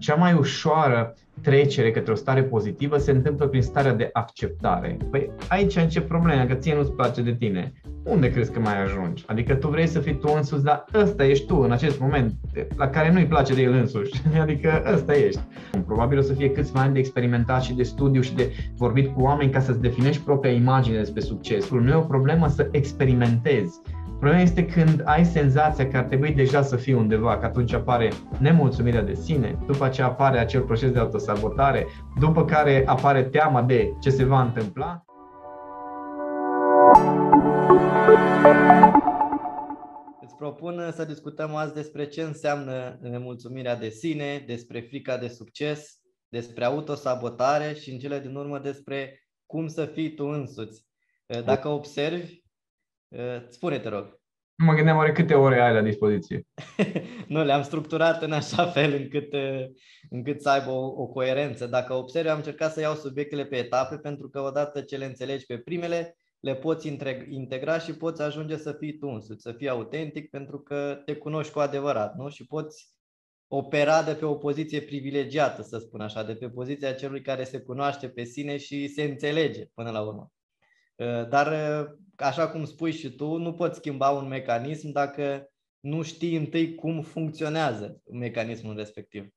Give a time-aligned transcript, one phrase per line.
[0.00, 4.96] cea mai ușoară trecere către o stare pozitivă se întâmplă prin starea de acceptare.
[5.10, 7.72] Păi aici încep problema, că ție nu-ți place de tine.
[8.04, 9.24] Unde crezi că mai ajungi?
[9.26, 12.34] Adică tu vrei să fii tu însuți, dar ăsta ești tu în acest moment,
[12.76, 14.22] la care nu-i place de el însuși.
[14.42, 15.40] Adică ăsta ești.
[15.86, 19.22] Probabil o să fie câțiva ani de experimentat și de studiu și de vorbit cu
[19.22, 21.82] oameni ca să-ți definești propria imagine despre succesul.
[21.82, 23.80] Nu e o problemă să experimentezi
[24.20, 28.12] Problema este când ai senzația că ar trebui deja să fii undeva, că atunci apare
[28.38, 31.86] nemulțumirea de sine, după aceea apare acel proces de autosabotare,
[32.18, 35.04] după care apare teama de ce se va întâmpla.
[40.20, 46.00] Îți propun să discutăm azi despre ce înseamnă nemulțumirea de sine, despre frica de succes,
[46.28, 50.88] despre autosabotare și în cele din urmă despre cum să fii tu însuți.
[51.44, 52.39] Dacă observi, Uh,
[53.48, 54.20] spune, te rog.
[54.62, 56.46] Mă gândeam oare câte ore ai la dispoziție.
[57.28, 59.64] nu, le-am structurat în așa fel încât, uh,
[60.10, 61.66] încât să aibă o, o coerență.
[61.66, 65.46] Dacă observi, am încercat să iau subiectele pe etape, pentru că odată ce le înțelegi
[65.46, 66.96] pe primele, le poți
[67.28, 71.52] integra și poți ajunge să fii tu însuți, să fii autentic, pentru că te cunoști
[71.52, 72.28] cu adevărat, nu?
[72.28, 72.88] Și poți
[73.48, 77.60] opera de pe o poziție privilegiată, să spun așa, de pe poziția celui care se
[77.60, 80.32] cunoaște pe sine și se înțelege până la urmă.
[80.96, 81.48] Uh, dar
[82.22, 87.02] așa cum spui și tu, nu poți schimba un mecanism dacă nu știi întâi cum
[87.02, 89.28] funcționează mecanismul respectiv.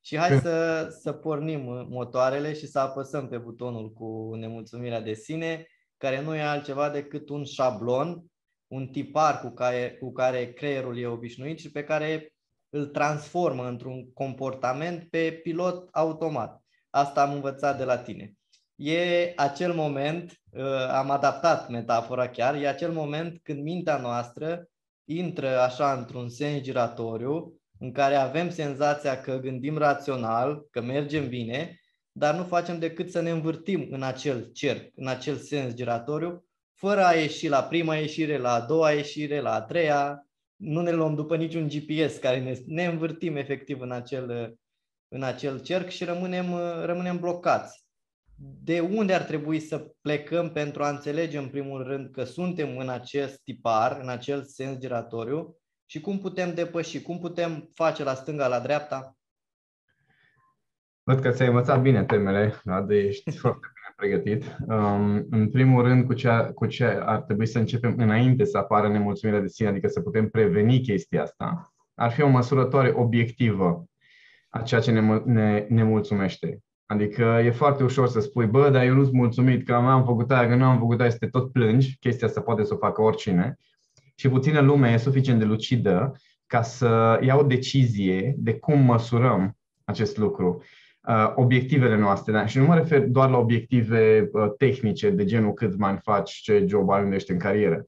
[0.00, 5.66] Și hai să, să pornim motoarele și să apăsăm pe butonul cu nemulțumirea de sine,
[5.96, 8.24] care nu e altceva decât un șablon,
[8.66, 12.32] un tipar cu care, cu care creierul e obișnuit și pe care
[12.68, 16.62] îl transformă într-un comportament pe pilot automat.
[16.90, 18.37] Asta am învățat de la tine
[18.78, 24.68] e acel moment, uh, am adaptat metafora chiar, e acel moment când mintea noastră
[25.04, 31.80] intră așa într-un sens giratoriu în care avem senzația că gândim rațional, că mergem bine,
[32.12, 37.04] dar nu facem decât să ne învârtim în acel cerc, în acel sens giratoriu, fără
[37.04, 40.26] a ieși la prima ieșire, la a doua ieșire, la a treia,
[40.56, 44.56] nu ne luăm după niciun GPS care ne, ne învârtim efectiv în acel,
[45.08, 46.54] în acel cerc și rămânem,
[46.84, 47.86] rămânem blocați
[48.40, 52.88] de unde ar trebui să plecăm pentru a înțelege în primul rând că suntem în
[52.88, 55.56] acest tipar, în acel sens giratoriu
[55.86, 59.16] și cum putem depăși, cum putem face la stânga, la dreapta?
[61.02, 62.82] Văd că ți-ai învățat bine temele, da?
[62.82, 64.56] de ești foarte bine pregătit.
[64.68, 68.88] Um, în primul rând, cu ce, cu ce ar trebui să începem înainte să apară
[68.88, 73.84] nemulțumirea de sine, adică să putem preveni chestia asta, ar fi o măsurătoare obiectivă
[74.48, 76.62] a ceea ce ne, ne, ne mulțumește.
[76.90, 80.30] Adică e foarte ușor să spui, bă, dar eu nu sunt mulțumit că am făcut
[80.30, 82.76] aia, că nu am făcut aia, să te tot plângi, chestia asta poate să o
[82.76, 83.58] facă oricine.
[84.14, 86.12] Și puțină lume e suficient de lucidă
[86.46, 90.62] ca să ia o decizie de cum măsurăm acest lucru,
[91.08, 92.32] uh, obiectivele noastre.
[92.32, 92.46] Da?
[92.46, 96.64] Și nu mă refer doar la obiective uh, tehnice, de genul cât bani faci, ce
[96.68, 97.86] job ajungești în carieră,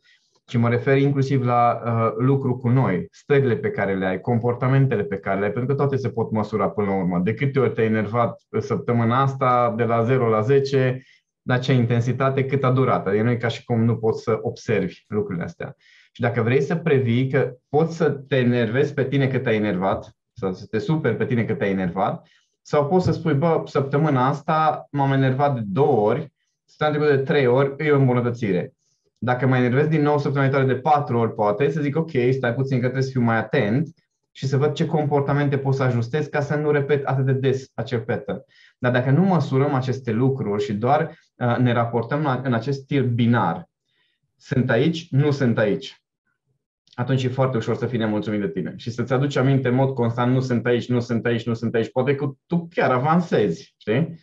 [0.51, 5.05] ci mă refer inclusiv la uh, lucru cu noi, stările pe care le ai, comportamentele
[5.05, 7.19] pe care le ai, pentru că toate se pot măsura până la urmă.
[7.19, 11.03] De câte ori te-ai enervat săptămâna asta, de la 0 la 10,
[11.43, 13.07] la ce intensitate, cât a durat.
[13.07, 15.75] Adică nu e ca și cum nu poți să observi lucrurile astea.
[16.13, 20.17] Și dacă vrei să previi că poți să te enervezi pe tine cât ai enervat,
[20.33, 22.27] sau să te superi pe tine cât ai enervat,
[22.63, 26.33] sau poți să spui, bă, săptămâna asta m-am enervat de două ori,
[26.65, 28.75] săptămâna de trei ori, e o îmbunătățire
[29.23, 32.55] dacă mă enervez din nou săptămâna viitoare de patru ori, poate, să zic, ok, stai
[32.55, 33.89] puțin că trebuie să fiu mai atent
[34.33, 37.71] și să văd ce comportamente pot să ajustez ca să nu repet atât de des
[37.75, 38.43] acel pattern.
[38.79, 43.09] Dar dacă nu măsurăm aceste lucruri și doar uh, ne raportăm la, în acest stil
[43.09, 43.69] binar,
[44.37, 46.03] sunt aici, nu sunt aici,
[46.93, 49.95] atunci e foarte ușor să fii nemulțumit de tine și să-ți aduci aminte în mod
[49.95, 51.91] constant, nu sunt aici, nu sunt aici, nu sunt aici.
[51.91, 54.19] Poate că tu chiar avansezi, știi?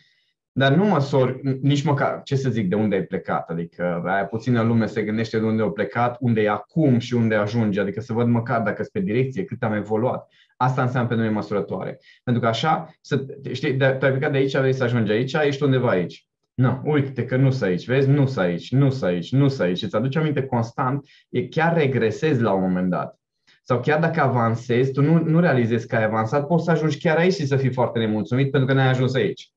[0.58, 3.50] Dar nu măsori nici măcar, ce să zic, de unde ai plecat.
[3.50, 7.34] Adică aia puțină lume se gândește de unde au plecat, unde e acum și unde
[7.34, 7.80] ajunge.
[7.80, 10.28] Adică să văd măcar dacă sunt pe direcție, cât am evoluat.
[10.56, 11.98] Asta înseamnă pentru noi măsurătoare.
[12.24, 15.32] Pentru că așa, să, știi, de, tu ai plecat de aici, vrei să ajungi aici,
[15.32, 16.26] ești undeva aici.
[16.54, 19.60] Nu, uite că nu sunt aici, vezi, nu sunt aici, nu sunt aici, nu sunt
[19.60, 19.82] aici.
[19.82, 23.20] Îți aduce aminte constant, e chiar regresezi la un moment dat.
[23.62, 27.16] Sau chiar dacă avansezi, tu nu, nu realizezi că ai avansat, poți să ajungi chiar
[27.16, 29.52] aici și să fii foarte nemulțumit pentru că n-ai ajuns aici.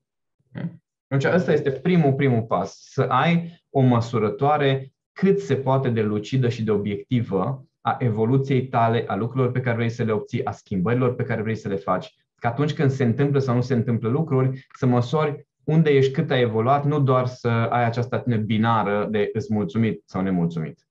[1.12, 6.48] Atunci ăsta este primul, primul pas, să ai o măsurătoare cât se poate de lucidă
[6.48, 10.50] și de obiectivă a evoluției tale, a lucrurilor pe care vrei să le obții, a
[10.50, 12.14] schimbărilor pe care vrei să le faci.
[12.34, 16.30] Că atunci când se întâmplă sau nu se întâmplă lucruri, să măsori unde ești, cât
[16.30, 20.86] ai evoluat, nu doar să ai această atitudine binară de îți mulțumit sau nemulțumit.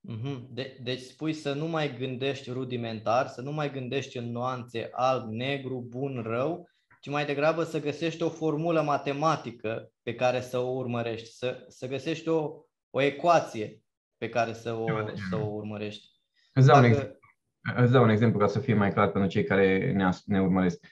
[0.00, 0.48] Mhm.
[0.54, 5.30] De- deci spui să nu mai gândești rudimentar, să nu mai gândești în nuanțe alb,
[5.30, 6.68] negru, bun, rău,
[7.00, 11.88] ci mai degrabă să găsești o formulă matematică pe care să o urmărești, să, să
[11.88, 12.50] găsești o,
[12.90, 13.82] o ecuație
[14.18, 14.86] pe care să o,
[15.30, 16.08] să o urmărești.
[16.52, 16.86] Îți dau, Dacă...
[16.86, 17.18] un exemplu.
[17.76, 20.86] Îți dau un exemplu ca să fie mai clar pentru cei care ne, ne urmăresc.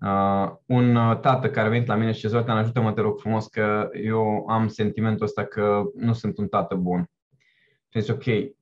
[0.00, 3.18] Uh, un uh, tată care a venit la mine și zice, Zoltan, ajută-mă, te rog
[3.18, 7.10] frumos, că eu am sentimentul ăsta că nu sunt un tată bun.
[7.88, 8.54] Și zice, ok,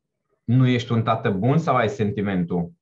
[0.44, 2.72] nu ești un tată bun sau ai sentimentul?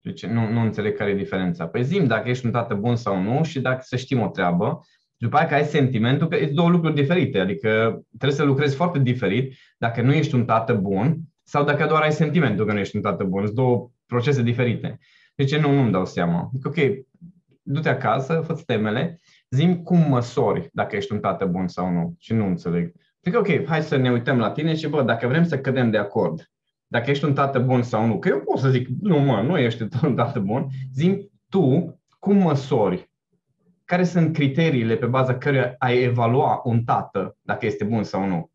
[0.00, 1.66] Deci nu, nu înțeleg care e diferența.
[1.66, 4.80] Păi zim dacă ești un tată bun sau nu și dacă să știm o treabă.
[5.16, 7.38] După aceea că ai sentimentul că e două lucruri diferite.
[7.38, 12.02] Adică trebuie să lucrezi foarte diferit dacă nu ești un tată bun sau dacă doar
[12.02, 13.44] ai sentimentul că nu ești un tată bun.
[13.44, 14.98] Sunt două procese diferite.
[15.34, 16.50] Deci nu, nu-mi dau seama.
[16.54, 17.06] Adică, ok,
[17.62, 22.14] du-te acasă, fă temele, zim cum măsori dacă ești un tată bun sau nu.
[22.18, 22.92] Și nu înțeleg.
[23.24, 25.98] Adică, ok, hai să ne uităm la tine și, bă, dacă vrem să cădem de
[25.98, 26.50] acord,
[26.88, 28.18] dacă ești un tată bun sau nu.
[28.18, 30.66] Că eu pot să zic, nu mă, nu ești un tată bun.
[30.94, 33.10] Zim tu cum măsori,
[33.84, 38.50] care sunt criteriile pe baza căruia ai evalua un tată dacă este bun sau nu.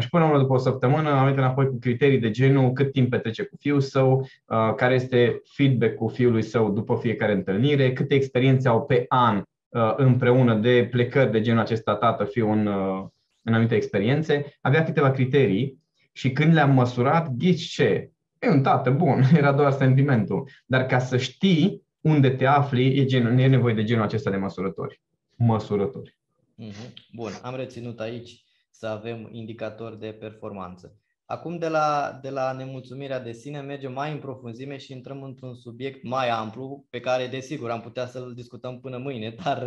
[0.00, 3.10] Și până la după o săptămână am venit înapoi cu criterii de genul cât timp
[3.10, 8.68] petrece cu fiul său, uh, care este feedback-ul fiului său după fiecare întâlnire, câte experiențe
[8.68, 9.36] au pe an
[9.68, 13.04] uh, împreună de plecări de genul acesta tată-fiu în, uh,
[13.42, 14.56] în anumite experiențe.
[14.60, 15.78] Avea câteva criterii
[16.16, 18.10] și când le-am măsurat, ghici ce?
[18.38, 20.48] E un tată bun, era doar sentimentul.
[20.66, 24.36] Dar ca să știi unde te afli, e, genul, e nevoie de genul acesta de
[24.36, 25.00] măsurători.
[25.34, 26.18] Măsurători.
[26.54, 26.92] Mhm.
[27.12, 30.98] Bun, am reținut aici să avem indicatori de performanță.
[31.26, 35.54] Acum de la, de la nemulțumirea de sine mergem mai în profunzime și intrăm într-un
[35.54, 39.62] subiect mai amplu pe care desigur am putea să-l discutăm până mâine, dar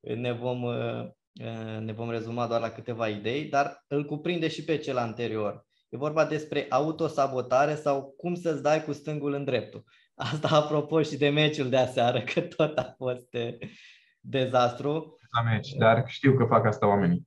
[0.00, 1.10] ne vom Eh,
[1.80, 5.66] ne vom rezuma doar la câteva idei, dar îl cuprinde și pe cel anterior.
[5.88, 9.84] E vorba despre autosabotare sau cum să-ți dai cu stângul în dreptul.
[10.14, 13.54] Asta apropo și de meciul de aseară, că tot a fost eh,
[14.20, 15.18] dezastru.
[15.30, 17.26] La meci, dar știu că fac asta oamenii.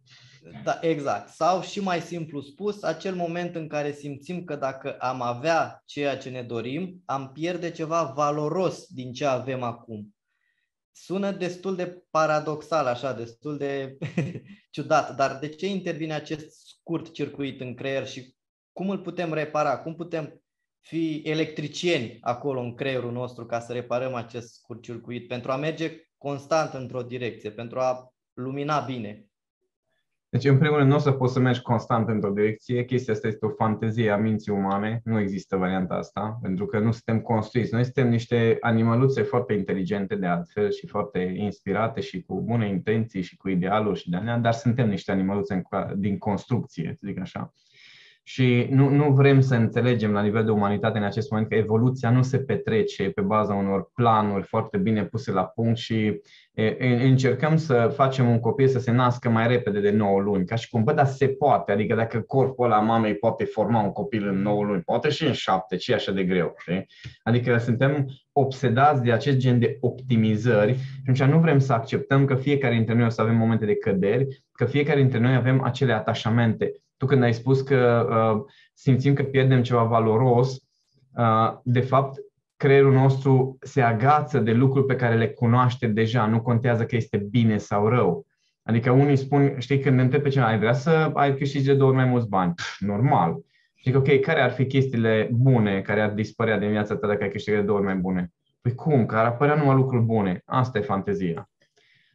[0.64, 1.30] Da, exact.
[1.30, 6.18] Sau și mai simplu spus, acel moment în care simțim că dacă am avea ceea
[6.18, 10.14] ce ne dorim, am pierde ceva valoros din ce avem acum
[10.92, 13.98] sună destul de paradoxal, așa, destul de
[14.72, 18.36] ciudat, dar de ce intervine acest scurt circuit în creier și
[18.72, 19.80] cum îl putem repara?
[19.80, 20.42] Cum putem
[20.80, 26.12] fi electricieni acolo în creierul nostru ca să reparăm acest scurt circuit pentru a merge
[26.18, 29.31] constant într-o direcție, pentru a lumina bine?
[30.32, 32.86] Deci, în primul rând, nu o să poți să mergi constant într-o direcție.
[32.86, 35.02] Chestia asta este o fantezie a minții umane.
[35.04, 37.74] Nu există varianta asta, pentru că nu suntem construiți.
[37.74, 43.22] Noi suntem niște animăluțe foarte inteligente de altfel și foarte inspirate și cu bune intenții
[43.22, 45.62] și cu idealuri și de alea, dar suntem niște animăluțe
[45.96, 47.54] din construcție, să zic așa.
[48.24, 52.10] Și nu, nu vrem să înțelegem la nivel de umanitate în acest moment că evoluția
[52.10, 56.22] nu se petrece pe baza unor planuri foarte bine puse la punct și e,
[56.80, 60.46] încercăm să facem un copil să se nască mai repede de 9 luni.
[60.46, 61.72] Ca și cum, bă, dar se poate.
[61.72, 65.34] Adică dacă corpul ăla mamei poate forma un copil în 9 luni, poate și în
[65.34, 66.54] 7, ce e așa de greu.
[66.58, 66.86] Știi?
[67.24, 72.36] Adică suntem obsedați de acest gen de optimizări și atunci nu vrem să acceptăm că
[72.36, 75.94] fiecare dintre noi o să avem momente de căderi, că fiecare dintre noi avem acele
[75.94, 76.72] atașamente
[77.02, 80.52] tu când ai spus că uh, simțim că pierdem ceva valoros,
[81.18, 82.20] uh, de fapt,
[82.62, 87.18] creierul nostru se agață de lucruri pe care le cunoaște deja, nu contează că este
[87.18, 88.26] bine sau rău.
[88.64, 91.74] Adică unii spun, știi, când ne întreb pe cineva, ai vrea să ai câștigi de
[91.74, 92.54] două ori mai mulți bani?
[92.54, 93.38] Pff, normal.
[93.76, 97.30] Știi, ok, care ar fi chestiile bune care ar dispărea din viața ta dacă ai
[97.30, 98.32] câștigat de două ori mai bune?
[98.62, 99.06] Păi cum?
[99.06, 100.42] Că ar apărea numai lucruri bune.
[100.46, 101.50] Asta e fantezia.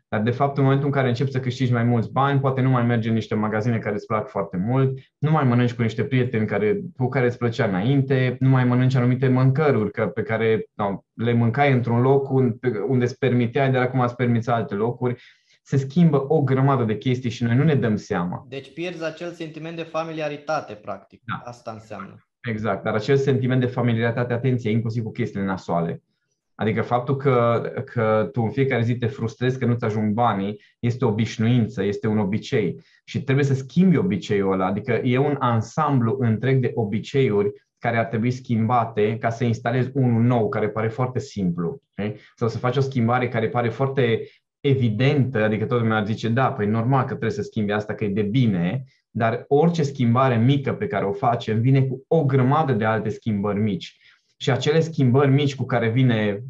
[0.09, 2.71] Dar, de fapt, în momentul în care începi să câștigi mai mulți bani, poate nu
[2.71, 6.05] mai mergi în niște magazine care îți plac foarte mult, nu mai mănânci cu niște
[6.05, 10.67] prieteni care, cu care îți plăcea înainte, nu mai mănânci anumite mâncăruri că, pe care
[10.75, 12.59] no, le mâncai într-un loc unde,
[12.89, 15.23] unde îți permiteai, dar acum îți permiți alte locuri.
[15.63, 18.47] Se schimbă o grămadă de chestii și noi nu ne dăm seama.
[18.49, 21.23] Deci pierzi acel sentiment de familiaritate, practic.
[21.25, 21.43] Da.
[21.45, 22.27] Asta înseamnă.
[22.49, 26.03] Exact, dar acel sentiment de familiaritate, atenție, inclusiv cu chestiile nasoale.
[26.57, 31.05] Adică faptul că, că tu în fiecare zi te frustrezi că nu-ți ajung banii este
[31.05, 34.67] o obișnuință, este un obicei și trebuie să schimbi obiceiul ăla.
[34.67, 40.23] Adică e un ansamblu întreg de obiceiuri care ar trebui schimbate ca să instalezi unul
[40.23, 41.83] nou care pare foarte simplu.
[41.91, 42.17] Okay?
[42.35, 44.29] Sau să faci o schimbare care pare foarte
[44.61, 48.05] evidentă, adică toată lumea ar zice, da, păi normal că trebuie să schimbi asta, că
[48.05, 52.73] e de bine, dar orice schimbare mică pe care o facem vine cu o grămadă
[52.73, 53.99] de alte schimbări mici
[54.37, 56.43] și acele schimbări mici cu care vine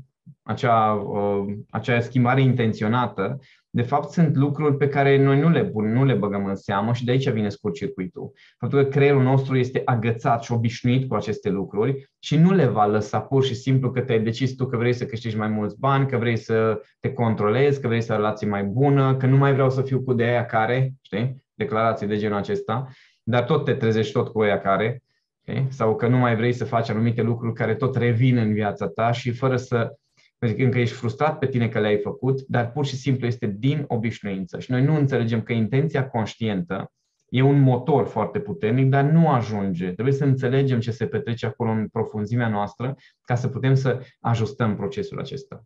[0.42, 3.38] acea, uh, acea schimbare intenționată,
[3.70, 6.92] de fapt sunt lucruri pe care noi nu le, bun, nu le băgăm în seamă
[6.92, 8.32] și de aici vine scurt-circuitul.
[8.58, 12.86] Faptul că creierul nostru este agățat și obișnuit cu aceste lucruri și nu le va
[12.86, 16.08] lăsa pur și simplu că te-ai decis tu că vrei să câștigi mai mulți bani,
[16.08, 19.36] că vrei să te controlezi, că vrei să ai o relație mai bună, că nu
[19.36, 22.88] mai vreau să fiu cu de aia care, știi, declarații de genul acesta,
[23.22, 25.02] dar tot te trezești tot cu aia care,
[25.46, 25.66] okay?
[25.70, 29.12] sau că nu mai vrei să faci anumite lucruri care tot revin în viața ta
[29.12, 29.96] și fără să
[30.38, 33.46] pentru că încă ești frustrat pe tine că le-ai făcut, dar pur și simplu este
[33.46, 34.58] din obișnuință.
[34.58, 36.92] Și noi nu înțelegem că intenția conștientă
[37.28, 39.92] e un motor foarte puternic, dar nu ajunge.
[39.92, 44.76] Trebuie să înțelegem ce se petrece acolo în profunzimea noastră ca să putem să ajustăm
[44.76, 45.64] procesul acesta.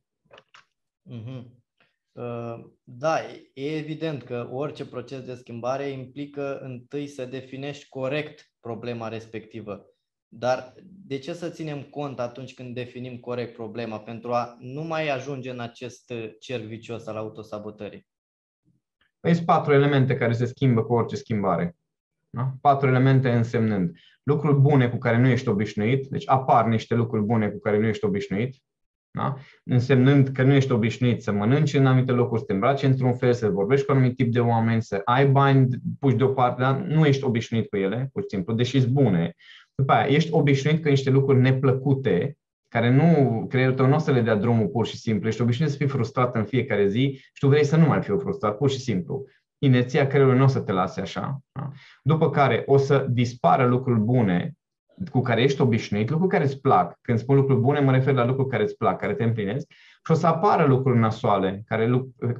[1.10, 1.58] Mm-hmm.
[2.12, 3.16] Uh, da,
[3.54, 9.86] e evident că orice proces de schimbare implică întâi să definești corect problema respectivă.
[10.28, 10.74] Dar
[11.06, 15.50] de ce să ținem cont atunci când definim corect problema pentru a nu mai ajunge
[15.50, 18.08] în acest cerc vicios al autosabotării?
[19.20, 21.76] Păi sunt patru elemente care se schimbă cu orice schimbare.
[22.30, 22.52] Da?
[22.60, 27.50] Patru elemente însemnând lucruri bune cu care nu ești obișnuit, deci apar niște lucruri bune
[27.50, 28.62] cu care nu ești obișnuit,
[29.10, 29.34] da?
[29.64, 33.32] însemnând că nu ești obișnuit să mănânci în anumite locuri, să te îmbraci într-un fel,
[33.32, 35.66] să vorbești cu un anumit tip de oameni, să ai bani
[35.98, 39.34] puși deoparte, dar nu ești obișnuit cu ele, pur și simplu, deși sunt bune.
[39.74, 42.36] După aia, ești obișnuit cu niște lucruri neplăcute,
[42.68, 45.28] care nu, creierul tău nu o să le dea drumul pur și simplu.
[45.28, 48.18] Ești obișnuit să fii frustrat în fiecare zi și tu vrei să nu mai fii
[48.18, 49.24] frustrat, pur și simplu.
[49.58, 51.38] Inerția creierului nu o să te lase așa.
[51.52, 51.70] Da?
[52.02, 54.54] După care o să dispară lucruri bune
[55.10, 56.98] cu care ești obișnuit, lucruri care îți plac.
[57.00, 59.66] Când spun lucruri bune, mă refer la lucruri care îți plac, care te împlinesc.
[60.06, 61.90] Și o să apară lucruri nasoale care,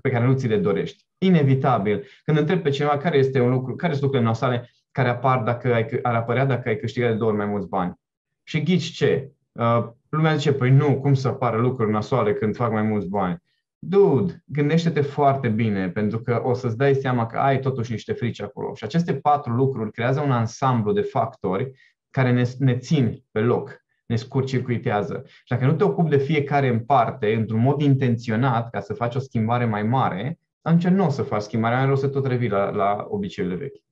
[0.01, 1.05] pe care nu ți le dorești.
[1.19, 2.07] Inevitabil.
[2.25, 5.75] Când întreb pe cineva care este un lucru, care sunt lucrurile nasoale, care apar dacă
[5.75, 7.95] ai, ar apărea dacă ai câștigat de două ori mai mulți bani.
[8.43, 9.31] Și ghici ce?
[9.53, 13.43] Uh, lumea zice, păi nu, cum să apară lucruri nasoale când fac mai mulți bani?
[13.79, 18.43] Dude, gândește-te foarte bine, pentru că o să-ți dai seama că ai totuși niște frici
[18.43, 18.75] acolo.
[18.75, 21.71] Și aceste patru lucruri creează un ansamblu de factori
[22.11, 25.23] care ne, ne țin pe loc, ne scurt-circuitează.
[25.27, 29.15] Și dacă nu te ocupi de fiecare în parte, într-un mod intenționat, ca să faci
[29.15, 32.49] o schimbare mai mare, atunci nu o să faci schimbarea, mai o să tot revii
[32.49, 33.83] la, la obiceiurile vechi.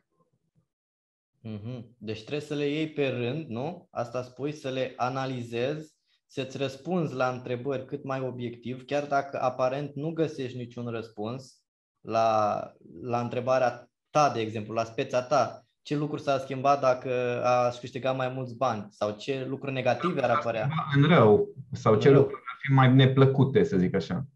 [1.49, 1.85] Mm-hmm.
[1.99, 3.89] Deci trebuie să le iei pe rând, nu?
[3.91, 5.97] Asta spui, să le analizezi,
[6.27, 11.63] să-ți răspunzi la întrebări cât mai obiectiv, chiar dacă aparent nu găsești niciun răspuns
[12.01, 12.61] la,
[13.03, 15.67] la întrebarea ta, de exemplu, la speța ta.
[15.89, 18.87] Ce lucruri s-a schimbat dacă aș câștiga mai mulți bani?
[18.91, 20.69] Sau ce lucruri negative ar apărea?
[20.97, 21.49] În rău.
[21.73, 22.21] Sau în ce rău.
[22.21, 24.27] lucruri ar fi mai neplăcute, să zic așa.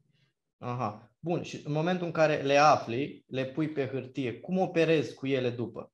[0.59, 1.11] Aha.
[1.19, 1.43] Bun.
[1.43, 5.51] Și în momentul în care le afli, le pui pe hârtie, cum operezi cu ele
[5.51, 5.93] după?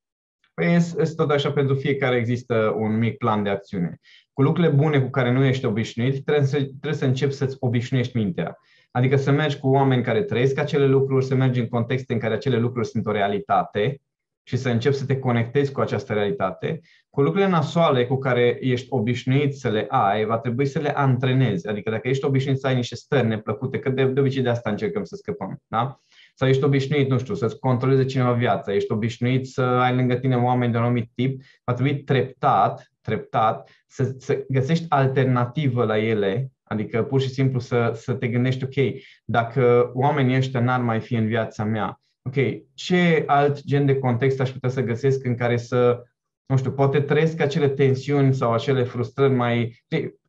[0.54, 3.98] Păi este tot așa pentru fiecare există un mic plan de acțiune.
[4.32, 8.16] Cu lucrurile bune cu care nu ești obișnuit, trebuie să, trebuie să începi să-ți obișnuiești
[8.16, 8.58] mintea.
[8.90, 12.34] Adică să mergi cu oameni care trăiesc acele lucruri, să mergi în contexte în care
[12.34, 14.00] acele lucruri sunt o realitate
[14.48, 16.80] și să începi să te conectezi cu această realitate.
[17.10, 21.68] Cu lucrurile nasoale cu care ești obișnuit să le ai, va trebui să le antrenezi.
[21.68, 24.70] Adică dacă ești obișnuit să ai niște stări neplăcute, că de, de obicei de asta
[24.70, 25.62] încercăm să scăpăm.
[25.66, 26.00] Da?
[26.38, 30.36] sau ești obișnuit, nu știu, să-ți controleze cineva viața, ești obișnuit să ai lângă tine
[30.36, 36.52] oameni de un anumit tip, va trebui treptat, treptat, să, să găsești alternativă la ele,
[36.62, 41.14] adică pur și simplu să, să te gândești, ok, dacă oamenii ăștia n-ar mai fi
[41.14, 42.34] în viața mea, ok,
[42.74, 46.02] ce alt gen de context aș putea să găsesc în care să,
[46.46, 49.84] nu știu, poate trăiesc acele tensiuni sau acele frustrări mai...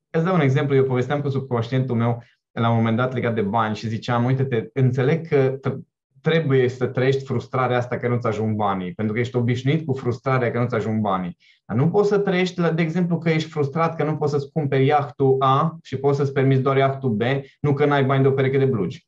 [0.09, 3.41] Îți dau un exemplu, eu povesteam cu subconștientul meu la un moment dat legat de
[3.41, 5.59] bani și ziceam, uite-te, înțeleg că
[6.21, 10.51] trebuie să trăiești frustrarea asta că nu-ți ajung banii, pentru că ești obișnuit cu frustrarea
[10.51, 11.37] că nu-ți ajung banii.
[11.65, 14.85] Dar nu poți să trăiești, de exemplu, că ești frustrat că nu poți să-ți cumperi
[14.85, 17.21] iahtul A și poți să-ți permiți doar iahtul B,
[17.59, 19.07] nu că n-ai bani de o pereche de blugi.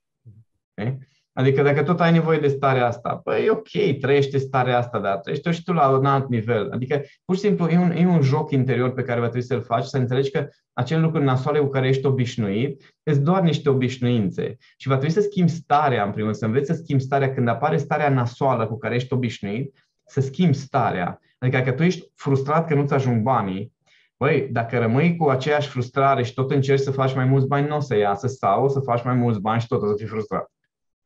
[0.76, 0.98] Okay?
[1.34, 5.52] Adică dacă tot ai nevoie de starea asta, păi ok, trăiește starea asta, dar trăiește-o
[5.52, 6.70] și tu la un alt nivel.
[6.72, 9.62] Adică pur și simplu e un, e un joc interior pe care va trebui să-l
[9.62, 14.58] faci, să înțelegi că acele lucruri nasoale cu care ești obișnuit sunt doar niște obișnuințe.
[14.78, 17.48] Și va trebui să schimbi starea, în primul rând, să înveți să schimbi starea când
[17.48, 21.20] apare starea nasoală cu care ești obișnuit, să schimbi starea.
[21.38, 23.74] Adică dacă tu ești frustrat că nu-ți ajung banii,
[24.22, 27.76] Băi, dacă rămâi cu aceeași frustrare și tot încerci să faci mai mulți bani, nu
[27.76, 30.06] o să iasă, sau o să faci mai mulți bani și tot o să fii
[30.06, 30.51] frustrat.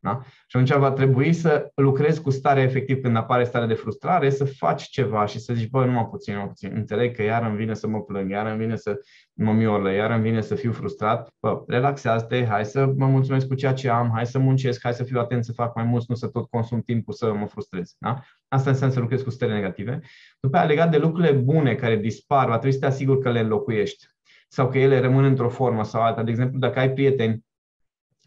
[0.06, 0.22] Da?
[0.24, 4.46] Și atunci va trebui să lucrezi cu starea efectiv când apare starea de frustrare, să
[4.46, 7.74] faci ceva și să zici, bă, numai puțin, numai puțin, înțeleg că iar îmi vine
[7.74, 9.00] să mă plâng, iar îmi vine să
[9.34, 13.56] mă miorlă, iar îmi vine să fiu frustrat, bă, relaxează-te, hai să mă mulțumesc cu
[13.56, 16.16] ceea ce am, hai să muncesc, hai să fiu atent să fac mai mult, nu
[16.16, 17.96] să tot consum timpul să mă frustrez.
[18.00, 18.22] Da?
[18.48, 20.00] Asta înseamnă să lucrezi cu stări negative.
[20.40, 23.40] După aceea, legat de lucrurile bune care dispar, va trebui să te asiguri că le
[23.40, 24.06] înlocuiești
[24.48, 26.24] sau că ele rămân într-o formă sau alta.
[26.24, 27.45] De exemplu, dacă ai prieteni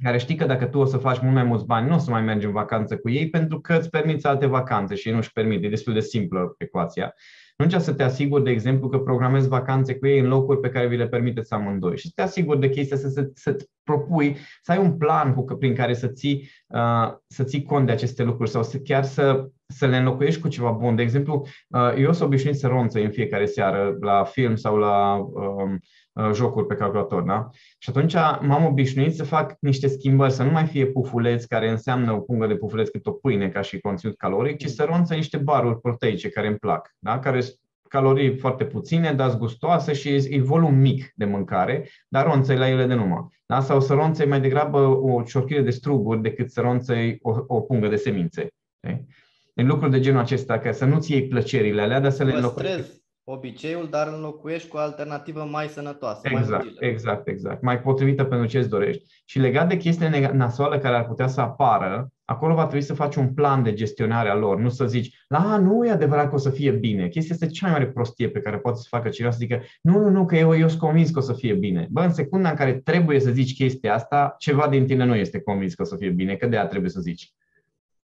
[0.02, 2.10] care știi că dacă tu o să faci mult mai mulți bani, nu o să
[2.10, 5.18] mai mergi în vacanță cu ei pentru că îți permiți alte vacanțe și ei nu
[5.18, 5.64] își permit.
[5.64, 7.14] E destul de simplă ecuația.
[7.56, 10.86] Atunci să te asiguri, de exemplu, că programezi vacanțe cu ei în locuri pe care
[10.86, 14.72] vi le permiteți amândoi și să te asiguri de chestia să, să, să propui, să
[14.72, 18.50] ai un plan cu, prin care să ții, uh, să ții cont de aceste lucruri
[18.50, 20.96] sau să, chiar să, să le înlocuiești cu ceva bun.
[20.96, 25.14] De exemplu, uh, eu sunt obișnuit să ronțăi în fiecare seară la film sau la
[25.14, 27.48] uh, Uh, jocuri pe calculator, da?
[27.78, 32.12] Și atunci m-am obișnuit să fac niște schimbări, să nu mai fie pufuleți care înseamnă
[32.12, 35.36] o pungă de pufuleți cât o pâine ca și conținut caloric, ci să ronță niște
[35.36, 37.18] baruri proteice care îmi plac, da?
[37.18, 37.58] Care sunt
[37.88, 42.86] calorii foarte puține, dar gustoase și e volum mic de mâncare, dar ronțăi la ele
[42.86, 43.26] de numai.
[43.46, 43.60] Da?
[43.60, 47.88] Sau să ronțăi mai degrabă o ciorchire de struguri decât să ronțăi o, o pungă
[47.88, 48.48] de semințe.
[48.82, 49.06] Okay?
[49.54, 53.06] În lucruri de genul acesta, ca să nu-ți iei plăcerile alea, dar să le înlocuiești
[53.30, 56.86] obiceiul, dar înlocuiești cu o alternativă mai sănătoasă, exact, mai utilă.
[56.86, 57.62] Exact, exact.
[57.62, 59.04] Mai potrivită pentru ce îți dorești.
[59.24, 63.16] Și legat de chestiile nasoale care ar putea să apară, acolo va trebui să faci
[63.16, 66.38] un plan de gestionare a lor, nu să zici, la, nu e adevărat că o
[66.38, 67.08] să fie bine.
[67.08, 69.98] Chestia este cea mai mare prostie pe care poate să facă cineva să zică, nu,
[69.98, 71.86] nu, nu, că eu, eu sunt convins că o să fie bine.
[71.90, 75.40] Bă, în secunda în care trebuie să zici chestia asta, ceva din tine nu este
[75.40, 77.32] convins că o să fie bine, că de aia trebuie să zici.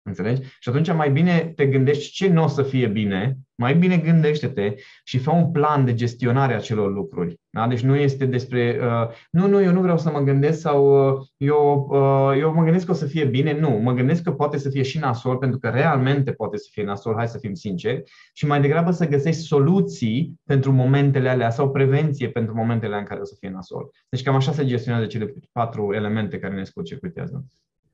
[0.04, 0.42] Înțelegi?
[0.60, 4.74] Și atunci mai bine te gândești ce nu o să fie bine, mai bine gândește-te
[5.04, 7.40] și fă un plan de gestionare a celor lucruri.
[7.50, 7.68] Da?
[7.68, 11.20] Deci nu este despre, uh, nu, nu, eu nu vreau să mă gândesc sau uh,
[11.36, 13.58] eu, uh, eu mă gândesc că o să fie bine.
[13.60, 16.84] Nu, mă gândesc că poate să fie și nasol, pentru că realmente poate să fie
[16.84, 21.70] nasol, hai să fim sinceri, și mai degrabă să găsești soluții pentru momentele alea sau
[21.70, 23.90] prevenție pentru momentele în care o să fie nasol.
[24.08, 27.44] Deci cam așa se gestionează cele patru elemente care ne scurcircuitează.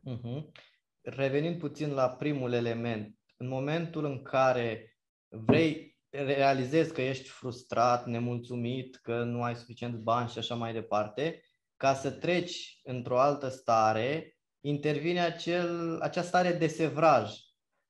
[0.06, 0.67] Uh-huh
[1.16, 4.96] revenind puțin la primul element, în momentul în care
[5.28, 11.42] vrei, realizezi că ești frustrat, nemulțumit, că nu ai suficient bani și așa mai departe,
[11.76, 17.32] ca să treci într-o altă stare, intervine acel, acea stare de sevraj.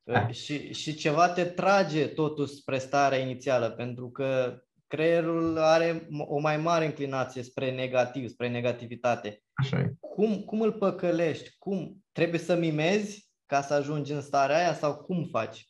[0.05, 0.35] Ah.
[0.35, 6.57] Și, și ceva te trage totuși spre starea inițială, pentru că creierul are o mai
[6.57, 9.43] mare inclinație spre negativ, spre negativitate.
[9.53, 9.97] Așa e.
[10.19, 11.57] Cum, cum îl păcălești?
[11.59, 15.65] Cum trebuie să mimezi ca să ajungi în starea aia sau cum faci?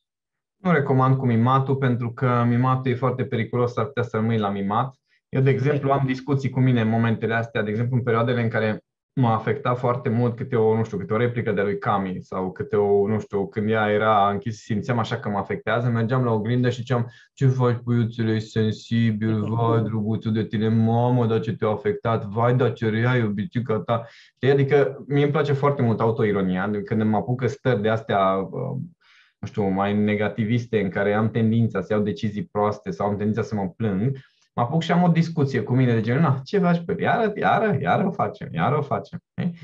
[0.56, 4.50] Nu recomand cu mimatul pentru că mimatul e foarte periculos, ar putea să rămâi la
[4.50, 4.94] mimat.
[5.28, 8.48] Eu, de exemplu, am discuții cu mine în momentele astea, de exemplu, în perioadele în
[8.48, 8.84] care
[9.18, 12.52] m-a afectat foarte mult câte o, nu știu, câte o replică de lui Cami sau
[12.52, 16.32] câte o, nu știu, când ea era închis, simțeam așa că mă afectează, mergeam la
[16.32, 21.56] oglindă și ziceam, ce faci, puiuțule, ești sensibil, vai, drăguțul de tine, mamă, dar ce
[21.56, 24.04] te-a afectat, vai, dar ce rea iubitică ta.
[24.34, 28.76] Știi, adică mie îmi place foarte mult autoironia, când mă apucă stări de astea, uh,
[29.38, 33.42] nu știu, mai negativiste, în care am tendința să iau decizii proaste sau am tendința
[33.42, 34.16] să mă plâng,
[34.58, 37.32] mă apuc și am o discuție cu mine de genul, na, ce faci pe iară,
[37.36, 39.22] iară, iară o facem, iară o facem.
[39.34, 39.54] Okay?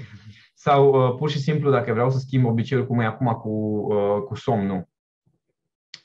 [0.55, 4.23] Sau uh, pur și simplu, dacă vreau să schimb obiceiul cum e acum cu, uh,
[4.27, 4.89] cu somnul,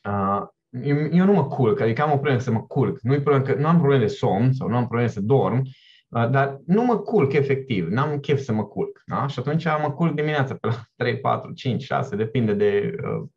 [0.03, 2.99] uh, eu, eu nu mă culc, adică am o problemă să mă culc.
[3.01, 5.61] Nu, că, nu am probleme de somn sau nu am probleme să dorm,
[6.09, 9.01] uh, dar nu mă culc efectiv, n-am chef să mă culc.
[9.05, 9.27] Da?
[9.27, 13.27] Și atunci mă culc dimineața pe la 3, 4, 5, 6, depinde de uh,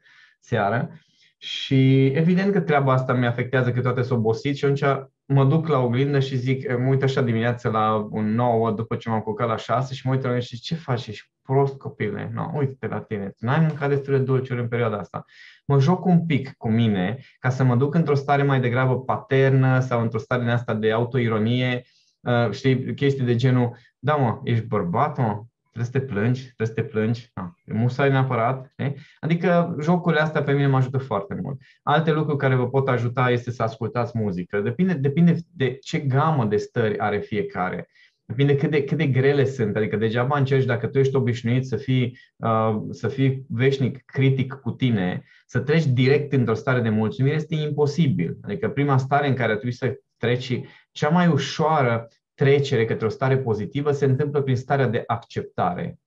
[0.40, 0.90] seară.
[1.38, 4.84] Și evident că treaba asta mi afectează că toate sunt obosit și atunci
[5.26, 9.08] mă duc la oglindă și zic, mă uit așa dimineața la un 9 după ce
[9.08, 12.50] m-am culcat la 6 și mă uit la și ce faci, ești prost copile, no,
[12.54, 15.24] uite-te la tine, n-ai mâncat destul de dulciuri în perioada asta.
[15.66, 19.80] Mă joc un pic cu mine ca să mă duc într-o stare mai degrabă paternă
[19.80, 21.82] sau într-o stare din asta de autoironie,
[22.20, 26.66] uh, știi, chestii de genul, da mă, ești bărbat mă, trebuie să te plângi, trebuie
[26.66, 28.72] să te plângi, da, musai neapărat.
[28.76, 28.94] Ne?
[29.20, 31.60] Adică jocurile astea pe mine mă ajută foarte mult.
[31.82, 34.60] Alte lucruri care vă pot ajuta este să ascultați muzică.
[34.60, 37.88] Depinde, depinde de ce gamă de stări are fiecare.
[38.24, 39.76] Depinde cât de, cât de grele sunt.
[39.76, 44.70] Adică degeaba încerci dacă tu ești obișnuit să fii, uh, să fii veșnic critic cu
[44.70, 48.36] tine, să treci direct într-o stare de mulțumire este imposibil.
[48.42, 53.38] Adică prima stare în care trebuie să treci, cea mai ușoară trecere către o stare
[53.38, 55.98] pozitivă se întâmplă prin starea de acceptare.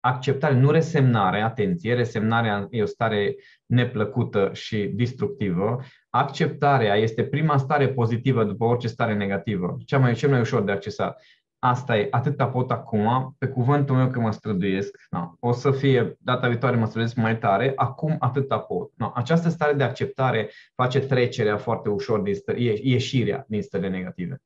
[0.00, 3.36] Acceptare, nu resemnare, atenție, resemnarea e o stare
[3.66, 5.80] neplăcută și destructivă.
[6.10, 10.72] Acceptarea este prima stare pozitivă după orice stare negativă, cea mai, cel mai ușor de
[10.72, 11.22] accesat.
[11.58, 15.32] Asta e, atâta pot acum, pe cuvântul meu că mă străduiesc, no.
[15.40, 18.90] o să fie data viitoare mă străduiesc mai tare, acum atâta pot.
[18.96, 19.10] No.
[19.14, 24.42] Această stare de acceptare face trecerea foarte ușor din stări, ieșirea din stările negative.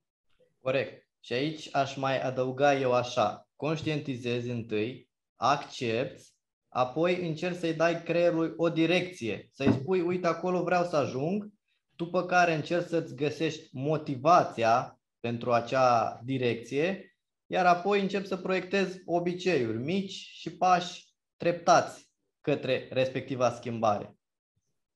[0.61, 1.09] Corect.
[1.21, 6.29] Și aici aș mai adăuga eu așa, conștientizezi întâi, accepti,
[6.69, 11.53] apoi încerci să-i dai creierului o direcție, să-i spui, uite, acolo vreau să ajung,
[11.97, 17.11] după care încerci să-ți găsești motivația pentru acea direcție
[17.51, 21.05] iar apoi încep să proiectez obiceiuri mici și pași
[21.37, 24.19] treptați către respectiva schimbare.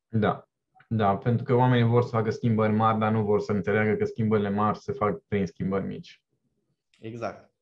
[0.09, 0.49] Da,
[0.97, 4.05] da, pentru că oamenii vor să facă schimbări mari, dar nu vor să înțeleagă că
[4.05, 6.23] schimbările mari se fac prin schimbări mici.
[7.01, 7.53] Exact.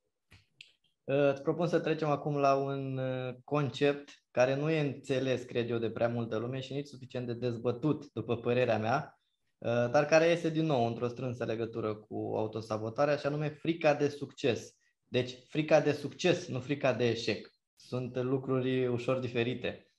[1.04, 5.78] Îți propun să trecem acum la un uh, concept care nu e înțeles, cred eu,
[5.78, 9.20] de prea multă lume și nici suficient de dezbătut, după părerea mea,
[9.58, 14.08] uh, dar care este din nou într-o strânsă legătură cu autosabotarea, și anume frica de
[14.08, 14.76] succes.
[15.08, 17.50] Deci frica de succes, nu frica de eșec.
[17.76, 19.91] Sunt lucruri ușor diferite.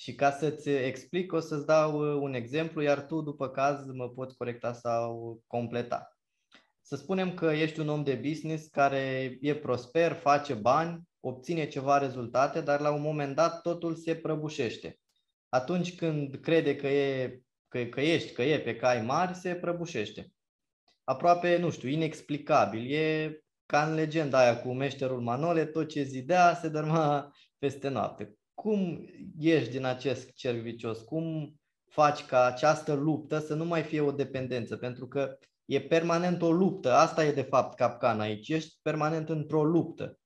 [0.00, 4.08] Și ca să-ți explic, o să-ți dau uh, un exemplu, iar tu, după caz, mă
[4.08, 6.16] poți corecta sau completa.
[6.80, 11.98] Să spunem că ești un om de business care e prosper, face bani, obține ceva
[11.98, 15.00] rezultate, dar la un moment dat totul se prăbușește.
[15.48, 20.32] Atunci când crede că, e, că, că ești, că e pe cai mari, se prăbușește.
[21.04, 22.92] Aproape, nu știu, inexplicabil.
[22.92, 28.34] E ca în legenda aia cu meșterul Manole, tot ce zidea se dărma peste noapte.
[28.60, 31.00] Cum ieși din acest cerc vicios?
[31.00, 31.54] Cum
[31.88, 34.76] faci ca această luptă să nu mai fie o dependență?
[34.76, 36.92] Pentru că e permanent o luptă.
[36.92, 38.48] Asta e de fapt capcana aici.
[38.48, 40.18] Ești permanent într-o luptă.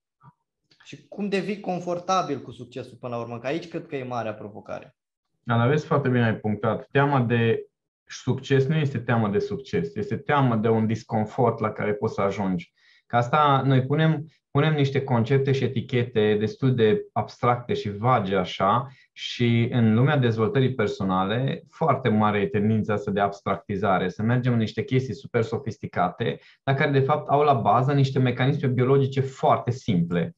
[0.85, 3.39] Și cum devii confortabil cu succesul până la urmă?
[3.39, 4.97] Că aici cred că e marea provocare.
[5.43, 6.89] Dar vezi foarte bine ai punctat.
[6.91, 7.67] Teama de
[8.05, 12.21] succes nu este teama de succes, este teama de un disconfort la care poți să
[12.21, 12.73] ajungi.
[13.07, 18.89] Ca asta noi punem, punem niște concepte și etichete destul de abstracte și vage așa
[19.13, 24.59] și în lumea dezvoltării personale foarte mare e tendința asta de abstractizare, să mergem în
[24.59, 29.71] niște chestii super sofisticate, dar care de fapt au la bază niște mecanisme biologice foarte
[29.71, 30.37] simple.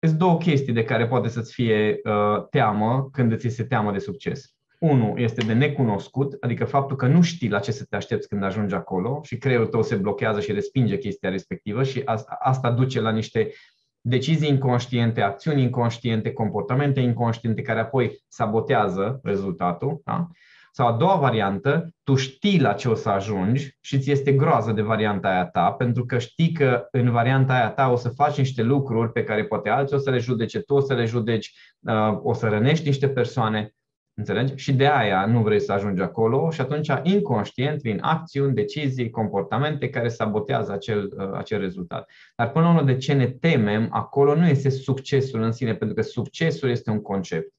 [0.00, 3.98] Sunt două chestii de care poate să-ți fie uh, teamă când îți este teamă de
[3.98, 4.53] succes.
[4.84, 8.42] Unu este de necunoscut, adică faptul că nu știi la ce să te aștepți când
[8.42, 13.00] ajungi acolo și creierul tău se blochează și respinge chestia respectivă și asta, asta duce
[13.00, 13.52] la niște
[14.00, 20.00] decizii inconștiente, acțiuni inconștiente, comportamente inconștiente care apoi sabotează rezultatul.
[20.04, 20.28] Da?
[20.72, 24.72] Sau a doua variantă, tu știi la ce o să ajungi și ți este groază
[24.72, 28.38] de varianta aia ta, pentru că știi că în varianta aia ta o să faci
[28.38, 31.52] niște lucruri pe care poate alții o să le judece, tu o să le judeci,
[31.80, 33.74] uh, o să rănești niște persoane.
[34.16, 34.52] Înțelegi?
[34.56, 39.88] Și de aia nu vrei să ajungi acolo și atunci inconștient vin acțiuni, decizii, comportamente
[39.88, 42.10] care sabotează acel, uh, acel rezultat.
[42.36, 45.96] Dar până la urmă de ce ne temem, acolo nu este succesul în sine, pentru
[45.96, 47.52] că succesul este un concept.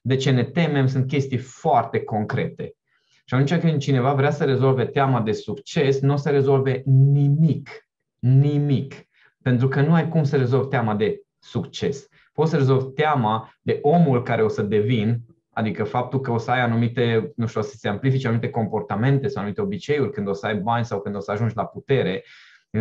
[0.00, 2.74] De ce ne temem sunt chestii foarte concrete.
[3.26, 7.70] Și atunci când cineva vrea să rezolve teama de succes, nu o să rezolve nimic.
[8.18, 8.94] Nimic.
[9.42, 12.08] Pentru că nu ai cum să rezolvi teama de succes.
[12.32, 15.20] Poți să rezolvi teama de omul care o să devin,
[15.54, 19.28] Adică faptul că o să ai anumite, nu știu, o să se amplifice anumite comportamente
[19.28, 22.24] sau anumite obiceiuri când o să ai bani sau când o să ajungi la putere.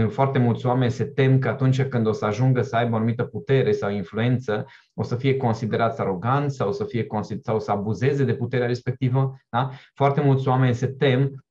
[0.09, 3.23] Foarte mulți oameni se tem că atunci când o să ajungă să aibă o anumită
[3.23, 7.07] putere sau influență, o să fie considerați aroganți sau o să, fie
[7.41, 9.35] sau o să abuzeze de puterea respectivă.
[9.49, 9.69] Da?
[9.93, 11.45] Foarte mulți oameni se tem.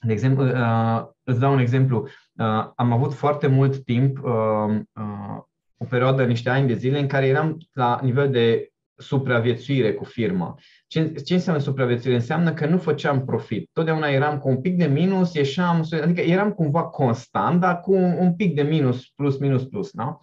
[0.00, 2.08] De exemplu, uh, îți dau un exemplu.
[2.32, 5.42] Uh, am avut foarte mult timp, uh, uh,
[5.76, 10.58] o perioadă, niște ani de zile, în care eram la nivel de supraviețuire cu firma.
[10.86, 12.16] Ce, ce înseamnă supraviețuire?
[12.16, 13.70] Înseamnă că nu făceam profit.
[13.72, 18.16] Totdeauna eram cu un pic de minus, ieșeam, adică eram cumva constant, dar cu un,
[18.18, 19.90] un pic de minus, plus, minus, plus.
[19.90, 20.18] Da?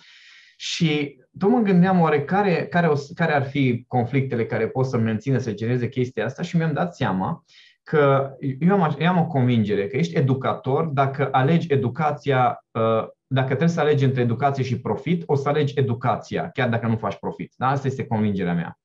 [0.58, 4.98] Și tot mă gândeam oare care, care, o, care ar fi conflictele care pot să
[4.98, 7.44] mențină să genereze chestia asta și mi-am dat seama
[7.84, 13.48] că eu am, eu am o convingere că ești educator dacă alegi educația uh, dacă
[13.48, 17.16] trebuie să alegi între educație și profit, o să alegi educația, chiar dacă nu faci
[17.16, 17.54] profit.
[17.58, 17.68] Da?
[17.68, 18.80] Asta este convingerea mea.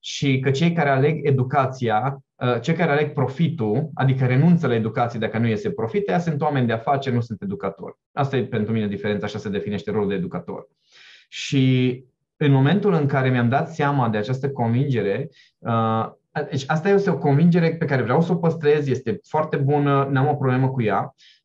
[0.00, 5.18] Și că cei care aleg educația, uh, cei care aleg profitul, adică renunță la educație
[5.18, 7.94] dacă nu iese profit, ea sunt oameni de afaceri, nu sunt educatori.
[8.12, 10.68] Asta e pentru mine diferența, așa se definește rolul de educator.
[11.28, 12.04] Și
[12.36, 16.10] în momentul în care mi-am dat seama de această convingere, uh,
[16.50, 20.28] deci asta este o convingere pe care vreau să o păstrez, este foarte bună, n-am
[20.28, 21.37] o problemă cu ea, Uh,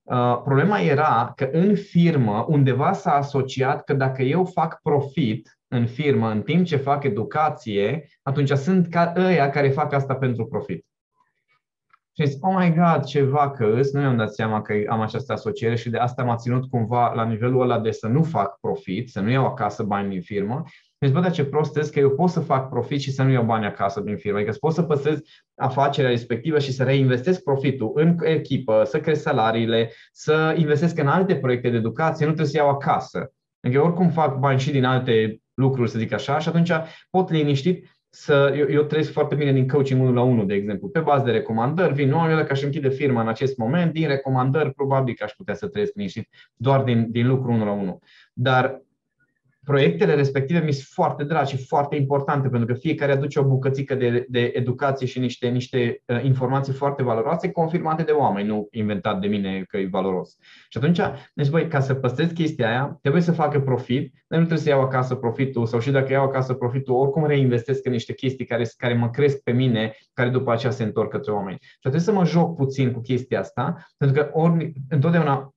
[0.43, 6.29] problema era că în firmă undeva s-a asociat că dacă eu fac profit în firmă
[6.29, 10.85] în timp ce fac educație, atunci sunt ca ăia care fac asta pentru profit.
[12.15, 15.33] Și zis, oh my god, ce vacă îs, nu mi-am dat seama că am această
[15.33, 19.09] asociere și de asta m-a ținut cumva la nivelul ăla de să nu fac profit,
[19.09, 20.63] să nu iau acasă bani din firmă
[21.03, 23.31] deci, bă, dar ce prost este că eu pot să fac profit și să nu
[23.31, 24.37] iau bani acasă din firmă.
[24.37, 25.19] Adică pot să păstrez
[25.55, 31.35] afacerea respectivă și să reinvestesc profitul în echipă, să cresc salariile, să investesc în alte
[31.35, 33.33] proiecte de educație, nu trebuie să iau acasă.
[33.61, 36.71] Adică oricum fac bani și din alte lucruri, să zic așa, și atunci
[37.09, 40.87] pot liniștit să, eu, eu trăiesc foarte bine din coaching 1 la 1, de exemplu,
[40.87, 44.73] pe bază de recomandări, vin oamenii că aș închide firma în acest moment, din recomandări,
[44.73, 47.99] probabil că aș putea să trăiesc liniștit doar din, din lucru 1 la 1.
[48.33, 48.81] Dar
[49.63, 53.95] proiectele respective mi sunt foarte dragi și foarte importante, pentru că fiecare aduce o bucățică
[53.95, 59.19] de, de educație și niște, niște uh, informații foarte valoroase, confirmate de oameni, nu inventat
[59.19, 60.38] de mine că e valoros.
[60.69, 60.99] Și atunci,
[61.34, 64.69] deci, băi, ca să păstrez chestia aia, trebuie să facă profit, dar nu trebuie să
[64.69, 68.63] iau acasă profitul, sau și dacă iau acasă profitul, oricum reinvestesc în niște chestii care,
[68.78, 71.58] care mă cresc pe mine, care după aceea se întorc către oameni.
[71.62, 75.54] Și trebuie să mă joc puțin cu chestia asta, pentru că ori, întotdeauna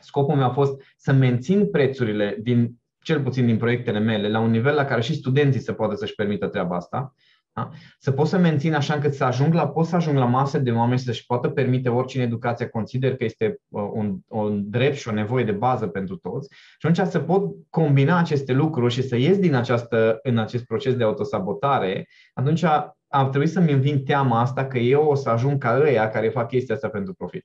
[0.00, 4.50] scopul meu a fost să mențin prețurile din cel puțin din proiectele mele, la un
[4.50, 7.14] nivel la care și studenții să poată să-și permită treaba asta,
[7.52, 7.70] da?
[7.98, 10.70] să pot să mențin așa încât să ajung la, pot să ajung la masă de
[10.70, 15.12] oameni să-și poată permite oricine educație consider că este uh, un, un drept și o
[15.12, 19.38] nevoie de bază pentru toți și atunci să pot combina aceste lucruri și să ies
[19.38, 22.62] din această, în acest proces de autosabotare, atunci
[23.08, 26.48] ar trebui să-mi învin teama asta că eu o să ajung ca ăia care fac
[26.48, 27.44] chestia asta pentru profit.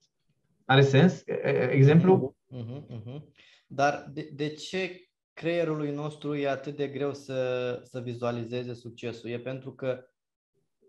[0.65, 1.23] Are sens?
[1.69, 2.35] Exemplu?
[2.55, 3.21] Uh-huh, uh-huh.
[3.67, 5.08] Dar de, de ce
[5.39, 9.29] creierului nostru e atât de greu să, să vizualizeze succesul.
[9.29, 10.05] E pentru că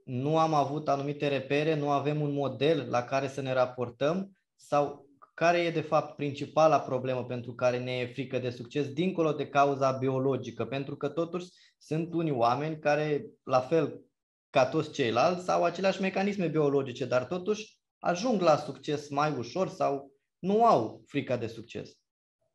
[0.04, 5.08] nu am avut anumite repere, nu avem un model la care să ne raportăm sau
[5.34, 9.48] care e de fapt principala problemă pentru care ne e frică de succes, dincolo de
[9.48, 11.46] cauza biologică, pentru că totuși
[11.78, 14.04] sunt unii oameni care, la fel
[14.50, 20.12] ca toți ceilalți, au aceleași mecanisme biologice, dar totuși ajung la succes mai ușor sau
[20.38, 21.99] nu au frica de succes.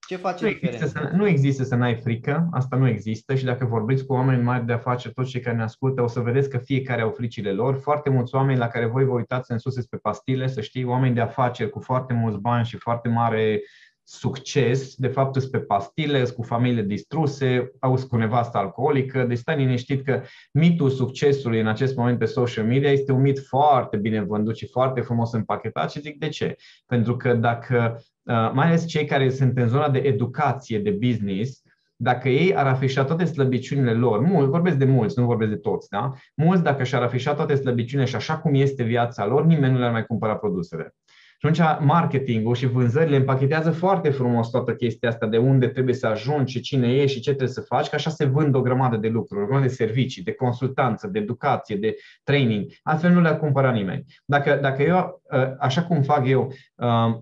[0.07, 0.83] Ce face nu diferența?
[0.83, 4.43] Există să, nu există să n-ai frică, asta nu există și dacă vorbiți cu oameni
[4.43, 7.51] mari de afaceri, toți cei care ne ascultă, o să vedeți că fiecare au fricile
[7.51, 7.75] lor.
[7.75, 11.15] Foarte mulți oameni la care voi vă uitați în sus pe pastile, să știi, oameni
[11.15, 13.61] de afaceri cu foarte mulți bani și foarte mare
[14.07, 19.37] succes, de fapt sunt pe pastile, sunt cu familiile distruse, au cu nevasta alcoolică, deci
[19.37, 23.97] stai liniștit că mitul succesului în acest moment pe social media este un mit foarte
[23.97, 26.55] bine vândut și foarte frumos împachetat și zic de ce?
[26.85, 31.63] Pentru că dacă Uh, mai ales cei care sunt în zona de educație, de business,
[31.95, 35.89] dacă ei ar afișa toate slăbiciunile lor, mult, vorbesc de mulți, nu vorbesc de toți,
[35.89, 36.13] da?
[36.35, 39.91] Mulți, dacă și-ar afișa toate slăbiciunile și așa cum este viața lor, nimeni nu le-ar
[39.91, 40.95] mai cumpăra produsele.
[41.37, 46.07] Și atunci marketingul și vânzările împachetează foarte frumos toată chestia asta de unde trebuie să
[46.07, 48.97] ajungi și cine e și ce trebuie să faci, că așa se vând o grămadă
[48.97, 52.71] de lucruri, o grămadă de servicii, de consultanță, de educație, de training.
[52.83, 54.05] Altfel nu le-ar cumpăra nimeni.
[54.25, 57.15] Dacă, dacă eu, uh, așa cum fac eu, uh,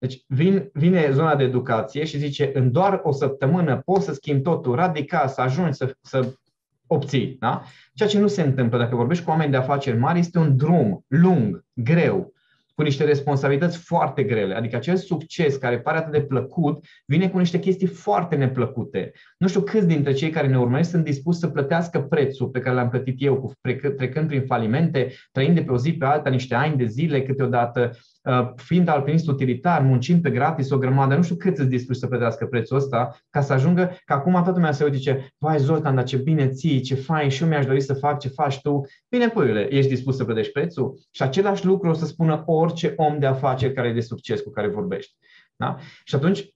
[0.00, 4.42] deci vin, vine zona de educație și zice, în doar o săptămână poți să schimbi
[4.42, 6.34] totul radical, să ajungi să, să
[6.86, 7.36] obții.
[7.38, 7.62] Da?
[7.94, 11.04] Ceea ce nu se întâmplă dacă vorbești cu oameni de afaceri mari este un drum
[11.06, 12.32] lung, greu,
[12.74, 14.54] cu niște responsabilități foarte grele.
[14.54, 19.12] Adică acel succes care pare atât de plăcut vine cu niște chestii foarte neplăcute.
[19.38, 22.74] Nu știu câți dintre cei care ne urmăresc sunt dispuși să plătească prețul pe care
[22.74, 23.52] l-am plătit eu, cu
[23.96, 27.90] trecând prin falimente, trăind de pe o zi pe alta niște ani de zile câteodată,
[28.19, 28.19] Uh,
[28.56, 32.46] fiind alpinist utilitar, muncind pe gratis o grămadă, nu știu cât îți dispui să plătească
[32.46, 36.04] prețul ăsta, ca să ajungă, că acum toată lumea se uite zice, vai Zoltan, dar
[36.04, 38.80] ce bine ții, ce fain și eu mi-aș dori să fac ce faci tu.
[39.08, 40.98] Bine, puiule, ești dispus să plătești prețul?
[41.10, 44.50] Și același lucru o să spună orice om de afaceri care e de succes cu
[44.50, 45.16] care vorbești.
[45.56, 45.76] Da?
[46.04, 46.54] Și atunci,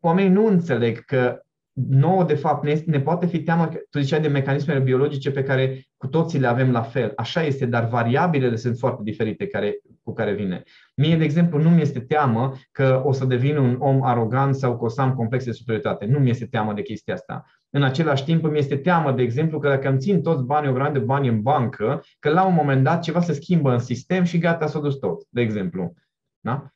[0.00, 4.28] oamenii nu înțeleg că nouă, de fapt, ne, ne poate fi teamă, tu ziceai de
[4.28, 7.12] mecanismele biologice pe care cu toții le avem la fel.
[7.16, 10.62] Așa este, dar variabilele sunt foarte diferite care, cu care vine.
[10.96, 14.78] Mie, de exemplu, nu mi este teamă că o să devin un om arogant sau
[14.78, 16.04] că o să am complexe de superioritate.
[16.04, 17.44] Nu mi este teamă de chestia asta.
[17.70, 20.72] În același timp îmi este teamă, de exemplu, că dacă îmi țin toți banii, o
[20.72, 24.24] grămadă de bani în bancă, că la un moment dat ceva se schimbă în sistem
[24.24, 25.94] și gata, s-a dus tot, de exemplu.
[26.40, 26.71] Da?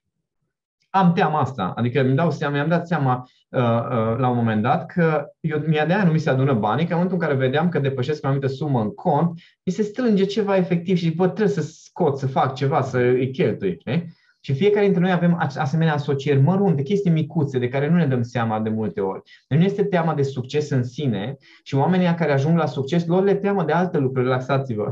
[0.90, 1.72] Am teama asta.
[1.76, 5.62] Adică mi dau seama, mi-am dat seama uh, uh, la un moment dat că eu,
[5.66, 7.78] mi-a de aia nu mi se adună banii, că în momentul în care vedeam că
[7.78, 11.60] depășesc o anumită sumă în cont, mi se strânge ceva efectiv și bă, trebuie să
[11.60, 13.76] scot, să fac ceva, să îi cheltui.
[13.80, 14.14] Okay?
[14.40, 18.22] Și fiecare dintre noi avem asemenea asocieri mărunte, chestii micuțe de care nu ne dăm
[18.22, 19.22] seama de multe ori.
[19.48, 23.22] Deci nu este teama de succes în sine și oamenii care ajung la succes, lor
[23.22, 24.88] le teamă de alte lucruri, relaxați-vă.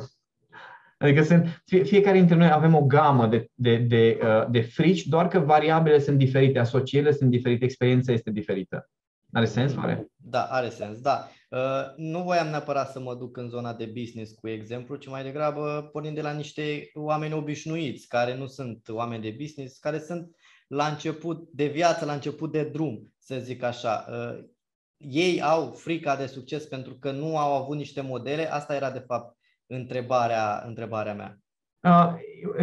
[0.98, 5.06] Adică sunt, fie, fiecare dintre noi avem o gamă de, de, de, uh, de frici,
[5.06, 8.90] doar că variabile sunt diferite, asocierile sunt diferite, experiența este diferită.
[9.32, 10.06] Are sens, oare?
[10.16, 11.28] Da, are sens, da.
[11.50, 11.60] Uh,
[11.96, 15.88] nu voiam neapărat să mă duc în zona de business cu exemplu, ci mai degrabă
[15.92, 20.36] pornind de la niște oameni obișnuiți, care nu sunt oameni de business, care sunt
[20.68, 24.06] la început de viață, la început de drum, să zic așa.
[24.10, 24.44] Uh,
[24.96, 29.04] ei au frica de succes pentru că nu au avut niște modele, asta era de
[29.06, 31.38] fapt întrebarea, întrebarea mea.
[31.84, 32.14] Uh,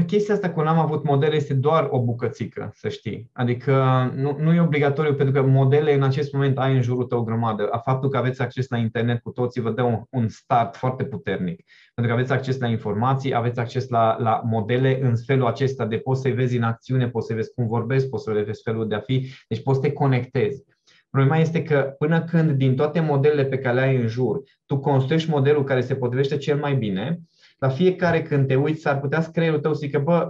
[0.06, 3.30] chestia asta cu n-am avut modele este doar o bucățică, să știi.
[3.34, 3.74] Adică
[4.16, 7.24] nu, nu e obligatoriu, pentru că modele în acest moment ai în jurul tău o
[7.24, 7.68] grămadă.
[7.72, 11.06] A faptul că aveți acces la internet cu toții vă dă un, un start foarte
[11.06, 11.64] puternic.
[11.94, 15.98] Pentru că aveți acces la informații, aveți acces la, la modele în felul acesta de
[15.98, 18.96] poți să-i vezi în acțiune, poți să-i vezi cum vorbesc, poți să vezi felul de
[18.96, 20.64] a fi, deci poți să te conectezi.
[21.12, 24.80] Problema este că până când din toate modelele pe care le ai în jur, tu
[24.80, 27.20] construiești modelul care se potrivește cel mai bine,
[27.58, 30.30] la fiecare când te uiți, s-ar putea să creierul tău să zică, bă,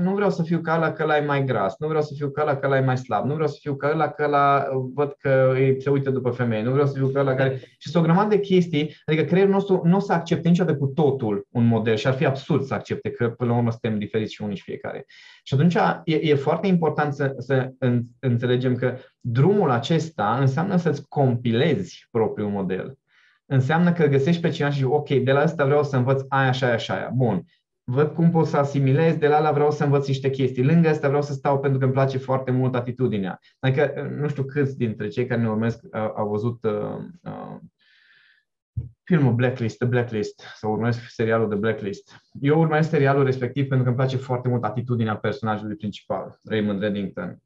[0.00, 2.30] nu vreau să fiu ca ăla că ăla e mai gras, nu vreau să fiu
[2.30, 4.66] ca ăla că ăla e mai slab, nu vreau să fiu ca ăla că ăla
[4.94, 7.56] văd că se uită după femeie, nu vreau să fiu ca ăla care...
[7.78, 10.86] Și sunt o grămadă de chestii, adică creierul nostru nu o să accepte niciodată cu
[10.86, 14.34] totul un model și ar fi absurd să accepte că până la urmă suntem diferiți
[14.34, 15.04] și unii și fiecare.
[15.42, 17.70] Și atunci e, e foarte important să, să
[18.18, 22.98] înțelegem că drumul acesta înseamnă să-ți compilezi propriul model
[23.46, 26.48] înseamnă că găsești pe cineva și zici, ok, de la asta vreau să învăț aia,
[26.48, 27.10] așa, așa, aia.
[27.14, 27.44] Bun.
[27.86, 30.64] Văd cum pot să asimilez, de la ala vreau să învăț niște chestii.
[30.64, 33.38] Lângă asta vreau să stau pentru că îmi place foarte mult atitudinea.
[33.58, 37.56] Adică, nu știu câți dintre cei care ne urmesc uh, au văzut uh, uh,
[39.02, 42.30] filmul Blacklist, The Blacklist, sau urmăresc serialul The Blacklist.
[42.40, 47.42] Eu urmăresc serialul respectiv pentru că îmi place foarte mult atitudinea personajului principal, Raymond Reddington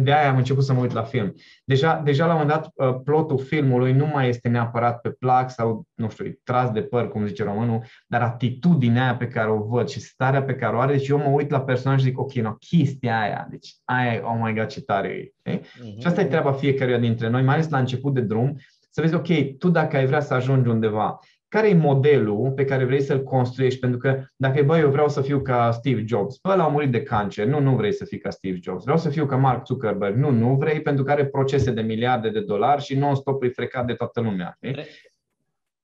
[0.00, 1.34] de aia am început să mă uit la film.
[1.64, 5.50] Deja, deja la un moment dat, uh, plotul filmului nu mai este neapărat pe plac
[5.50, 9.62] sau, nu știu, tras de păr, cum zice românul, dar atitudinea aia pe care o
[9.62, 10.92] văd și starea pe care o are.
[10.92, 14.38] Deci eu mă uit la personaj și zic, ok, no, chestia aia, deci aia, oh
[14.42, 15.32] my god, ce tare e.
[15.38, 15.60] Okay?
[15.60, 16.00] Uh-huh.
[16.00, 18.56] Și asta e treaba fiecăruia dintre noi, mai ales la început de drum,
[18.90, 21.18] să vezi, ok, tu dacă ai vrea să ajungi undeva,
[21.50, 23.80] care e modelul pe care vrei să-l construiești?
[23.80, 26.90] Pentru că dacă e, bă, eu vreau să fiu ca Steve Jobs, bă, l-a murit
[26.90, 28.82] de cancer, nu, nu vrei să fii ca Steve Jobs.
[28.82, 32.30] Vreau să fiu ca Mark Zuckerberg, nu, nu vrei pentru că are procese de miliarde
[32.30, 34.58] de dolari și non-stop îi frecat de toată lumea.
[34.62, 34.84] Știi?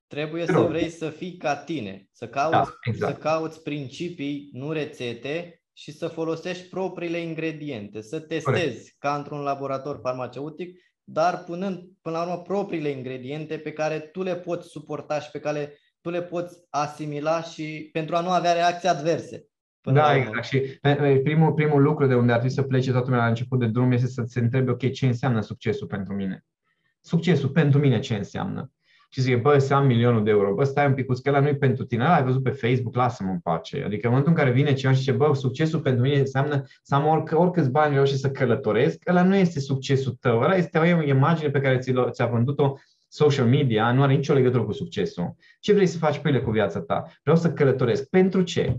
[0.07, 3.15] Trebuie să vrei să fii ca tine, să cauți, da, exact.
[3.15, 8.95] să cauți principii, nu rețete și să folosești propriile ingrediente, să testezi Corect.
[8.99, 14.35] ca într-un laborator farmaceutic dar punând până la urmă propriile ingrediente pe care tu le
[14.35, 18.89] poți suporta și pe care tu le poți asimila și pentru a nu avea reacții
[18.89, 19.47] adverse.
[19.81, 20.45] Da, exact.
[20.45, 20.59] Și
[21.23, 23.93] primul, primul lucru de unde ar trebui să plece toată lumea la început de drum
[23.93, 26.45] este să se întrebe, ok, ce înseamnă succesul pentru mine?
[27.01, 28.71] Succesul pentru mine ce înseamnă?
[29.17, 31.49] Și zice, bă, să am milionul de euro, bă, stai un pic, că ăla nu
[31.49, 33.83] e pentru tine, ăla ai văzut pe Facebook, lasă-mă în pace.
[33.85, 36.95] Adică în momentul în care vine cineva și zice, bă, succesul pentru mine înseamnă să
[36.95, 40.79] am oric- oricâți bani vreau și să călătoresc, ăla nu este succesul tău, ăla este
[40.79, 41.79] o imagine pe care
[42.11, 42.75] ți-a vândut-o
[43.09, 45.35] social media, nu are nicio legătură cu succesul.
[45.61, 47.05] Ce vrei să faci pâine cu viața ta?
[47.23, 48.09] Vreau să călătoresc.
[48.09, 48.77] Pentru ce?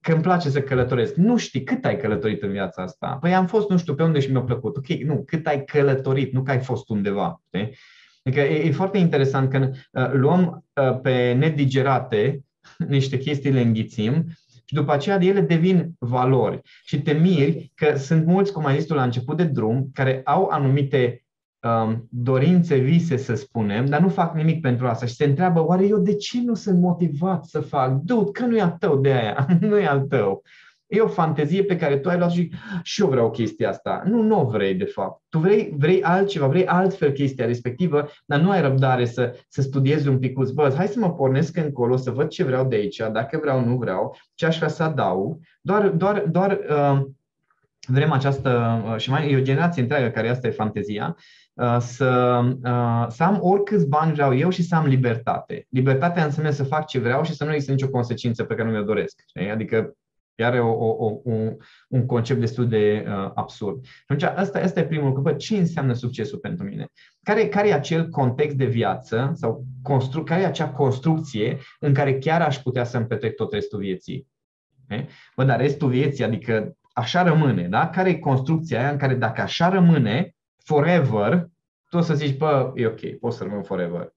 [0.00, 1.14] Că îmi place să călătoresc.
[1.14, 3.16] Nu știi cât ai călătorit în viața asta.
[3.20, 4.76] Păi am fost nu știu pe unde și mi-a plăcut.
[4.76, 7.42] Ok, nu, cât ai călătorit, nu că ai fost undeva.
[7.46, 7.76] Știi?
[8.24, 12.44] Adică e, e foarte interesant că uh, luăm uh, pe nedigerate
[12.88, 14.26] niște chestii, le înghițim
[14.68, 16.60] și după aceea de ele devin valori.
[16.84, 20.20] Și te miri că sunt mulți, cum ai zis tu la început de drum, care
[20.24, 21.24] au anumite
[21.60, 25.86] um, dorințe, vise, să spunem, dar nu fac nimic pentru asta și se întreabă, oare
[25.86, 27.92] eu de ce nu sunt motivat să fac?
[27.92, 30.42] Dude, că nu e al tău de aia, nu e al tău.
[30.88, 34.02] E o fantezie pe care tu ai luat și și eu vreau chestia asta.
[34.04, 35.22] Nu, nu o vrei, de fapt.
[35.28, 40.08] Tu vrei, vrei altceva, vrei altfel chestia respectivă, dar nu ai răbdare să, să studiezi
[40.08, 40.38] un pic.
[40.54, 43.76] Bă, hai să mă pornesc încolo, să văd ce vreau de aici, dacă vreau, nu
[43.76, 45.38] vreau, ce aș vrea să adaug.
[45.60, 47.00] Doar, doar, doar uh,
[47.88, 51.16] vrem această, uh, și mai e o generație întreagă care asta e fantezia,
[51.54, 55.66] uh, să, uh, să am oricâți bani vreau eu și să am libertate.
[55.68, 58.74] Libertatea înseamnă să fac ce vreau și să nu există nicio consecință pe care nu
[58.74, 59.22] mi-o doresc.
[59.52, 59.94] Adică
[60.40, 61.56] Iar e o, o, un,
[61.88, 63.84] un concept destul de uh, absurd.
[63.84, 65.22] Și atunci, asta, asta e primul lucru.
[65.22, 66.86] Bă, ce înseamnă succesul pentru mine?
[67.22, 72.18] Care, care e acel context de viață sau constru- care e acea construcție în care
[72.18, 74.26] chiar aș putea să-mi petrec tot restul vieții?
[74.84, 75.08] Okay?
[75.36, 77.88] Bă, dar restul vieții, adică așa rămâne, da?
[77.88, 81.48] Care e construcția aia în care dacă așa rămâne, forever,
[81.88, 84.12] tu o să zici, bă, e ok, pot să rămân forever.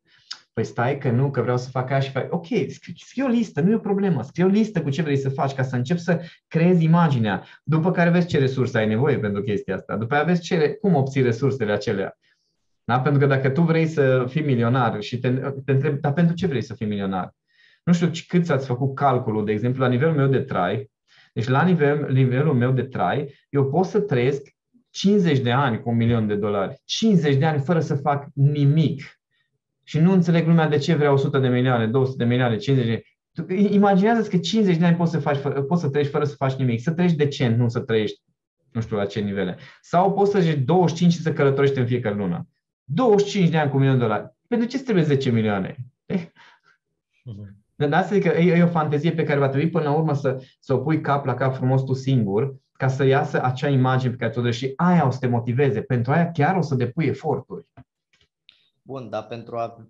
[0.53, 2.33] Păi stai că nu, că vreau să fac așa și fac.
[2.33, 4.23] Ok, scrie scrie o listă, nu e o problemă.
[4.23, 7.43] Scrie o listă cu ce vrei să faci ca să începi să creezi imaginea.
[7.63, 9.95] După care vezi ce resurse ai nevoie pentru chestia asta.
[9.97, 12.17] După aceea vezi ce, cum obții resursele acelea.
[12.83, 12.99] Da?
[12.99, 15.29] Pentru că dacă tu vrei să fii milionar și te,
[15.65, 17.35] te întrebi, dar pentru ce vrei să fii milionar?
[17.83, 20.91] Nu știu cât ați făcut calculul, de exemplu, la nivelul meu de trai.
[21.33, 24.41] Deci la nivel, nivelul meu de trai, eu pot să trăiesc
[24.89, 26.81] 50 de ani cu un milion de dolari.
[26.85, 29.20] 50 de ani fără să fac nimic
[29.91, 33.03] și nu înțeleg lumea de ce vrea 100 de milioane, 200 de milioane, 50 de
[33.55, 36.81] Imaginează-ți că 50 de ani poți să, faci, poți să trăiești fără să faci nimic,
[36.81, 38.21] să trăiești decent, nu să trăiești
[38.71, 39.57] nu știu la ce nivele.
[39.81, 42.47] Sau poți să zici 25 și să călătorești în fiecare lună.
[42.83, 44.35] 25 de ani cu un milion de dolari.
[44.47, 45.75] Pentru ce trebuie 10 milioane?
[47.75, 50.13] De asta zic că e, e o fantezie pe care va trebui până la urmă
[50.13, 54.11] să, să o pui cap la cap frumos tu singur, ca să iasă acea imagine
[54.11, 55.81] pe care ți-o și aia o să te motiveze.
[55.81, 57.67] Pentru aia chiar o să depui eforturi.
[58.91, 59.89] Bun, dar pentru a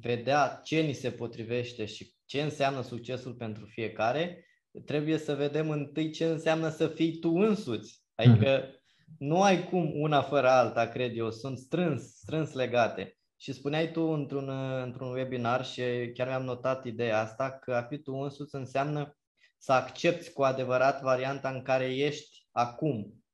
[0.00, 4.44] vedea ce ni se potrivește și ce înseamnă succesul pentru fiecare,
[4.86, 8.02] trebuie să vedem întâi ce înseamnă să fii tu însuți.
[8.14, 8.80] Adică mm-hmm.
[9.18, 13.18] nu ai cum una fără alta, cred eu, sunt strâns, strâns legate.
[13.36, 14.48] Și spuneai tu într-un,
[14.84, 15.82] într-un webinar și
[16.14, 19.18] chiar mi-am notat ideea asta, că a fi tu însuți înseamnă
[19.58, 23.24] să accepti cu adevărat varianta în care ești acum.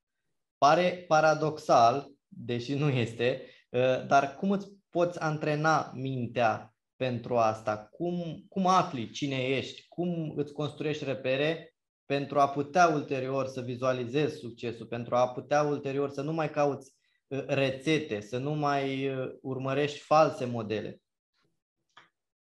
[0.59, 3.43] Pare paradoxal, deși nu este,
[3.73, 7.89] ă, dar cum îți poți antrena mintea pentru asta?
[7.91, 9.87] Cum, cum afli cine ești?
[9.89, 11.75] Cum îți construiești repere
[12.07, 16.93] pentru a putea ulterior să vizualizezi succesul, pentru a putea ulterior să nu mai cauți
[17.27, 21.01] uh, rețete, să nu mai uh, urmărești false modele?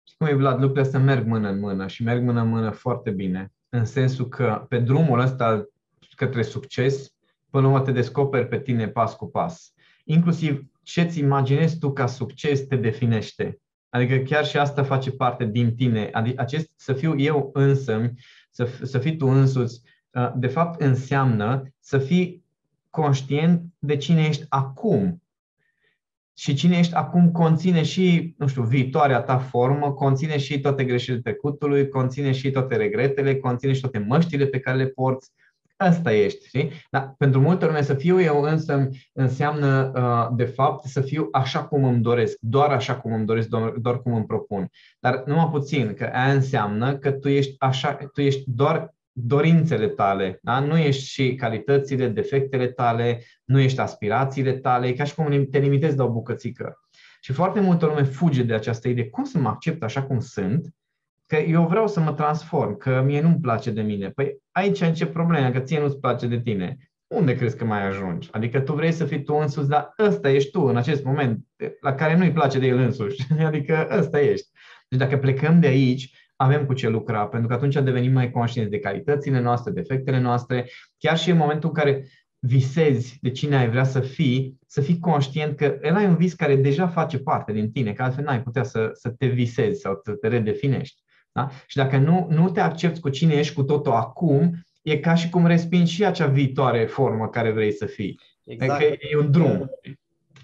[0.07, 2.71] Și cum e, Vlad, lucrurile astea merg mână în mână și merg mână în mână
[2.71, 5.65] foarte bine, în sensul că pe drumul ăsta
[6.15, 7.15] către succes,
[7.49, 9.73] până la te descoperi pe tine pas cu pas.
[10.03, 13.59] Inclusiv ce-ți imaginezi tu ca succes te definește.
[13.89, 16.09] Adică chiar și asta face parte din tine.
[16.11, 18.13] Adică acest să fiu eu însă,
[18.49, 19.81] să, să fii tu însuți,
[20.11, 22.43] uh, de fapt înseamnă să fii
[22.89, 25.21] conștient de cine ești acum.
[26.37, 31.21] Și cine ești acum conține și, nu știu, viitoarea ta formă, conține și toate greșelile
[31.21, 35.31] trecutului, conține și toate regretele, conține și toate măștile pe care le porți,
[35.77, 36.71] Asta ești, știi?
[36.89, 41.63] Dar pentru multă lume să fiu eu însă înseamnă, uh, de fapt, să fiu așa
[41.63, 44.69] cum îmi doresc, doar așa cum îmi doresc, doar, doar cum îmi propun.
[44.99, 50.39] Dar numai puțin, că aia înseamnă că tu ești așa, tu ești doar dorințele tale,
[50.41, 50.59] da?
[50.59, 55.59] nu ești și calitățile, defectele tale, nu ești aspirațiile tale, e ca și cum te
[55.59, 56.79] limitezi la o bucățică.
[57.21, 59.09] Și foarte multă lume fuge de această idee.
[59.09, 60.75] Cum să mă accept așa cum sunt
[61.25, 64.09] că eu vreau să mă transform, că mie nu-mi place de mine.
[64.09, 66.77] Păi aici ce problema, că ție nu-ți place de tine.
[67.07, 68.29] Unde crezi că mai ajungi?
[68.31, 71.45] Adică tu vrei să fii tu însuți, dar ăsta ești tu în acest moment,
[71.81, 73.21] la care nu-i place de el însuși.
[73.45, 74.49] Adică ăsta ești.
[74.89, 78.71] Deci dacă plecăm de aici, avem cu ce lucra, pentru că atunci devenim mai conștienți
[78.71, 82.07] de calitățile noastre, defectele noastre, chiar și în momentul în care
[82.39, 86.33] visezi de cine ai vrea să fii, să fii conștient că el ai un vis
[86.33, 89.99] care deja face parte din tine, că altfel n-ai putea să, să te visezi sau
[90.03, 91.03] să te redefinești.
[91.35, 91.49] Da?
[91.67, 95.29] Și dacă nu, nu te accepti cu cine ești cu totul acum, e ca și
[95.29, 98.19] cum respingi și acea viitoare formă care vrei să fii.
[98.43, 98.71] Exact.
[98.71, 99.69] Adică e un drum.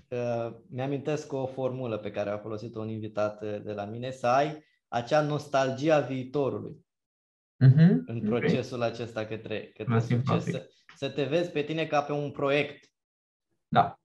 [0.08, 4.28] Uh, mi-amintesc o formulă pe care a folosit-o un invitat uh, de la mine, să
[4.28, 6.86] ai acea nostalgie a viitorului
[7.66, 7.96] uh-huh.
[8.06, 8.90] în procesul okay.
[8.90, 10.44] acesta către, către succes.
[10.44, 12.92] Să, să te vezi pe tine ca pe un proiect.
[13.68, 14.01] Da.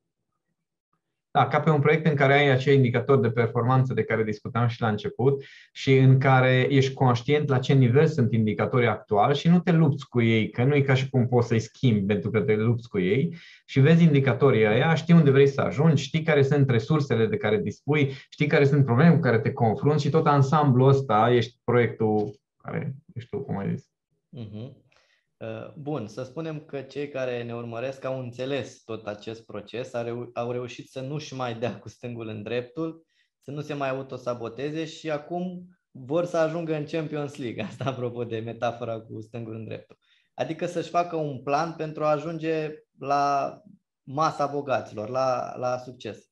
[1.37, 4.67] Da, ca pe un proiect în care ai acei indicatori de performanță de care discutam
[4.67, 9.49] și la început și în care ești conștient la ce nivel sunt indicatorii actuali și
[9.49, 12.31] nu te lupți cu ei, că nu e ca și cum poți să-i schimbi pentru
[12.31, 16.23] că te lupți cu ei și vezi indicatorii aia, știi unde vrei să ajungi, știi
[16.23, 20.11] care sunt resursele de care dispui, știi care sunt probleme cu care te confrunți și
[20.11, 22.31] tot ansamblul ăsta ești proiectul
[22.63, 23.91] care ești tu, cum ai zis.
[24.39, 24.86] Uh-huh.
[25.39, 29.95] Uh, bun, să spunem că cei care ne urmăresc au înțeles tot acest proces,
[30.35, 33.07] au reușit să nu-și mai dea cu stângul în dreptul,
[33.41, 37.63] să nu se mai autosaboteze și acum vor să ajungă în Champions League.
[37.69, 39.99] Asta apropo de metafora cu stângul în dreptul.
[40.35, 43.57] Adică să-și facă un plan pentru a ajunge la
[44.03, 46.27] masa bogaților, la, la succes.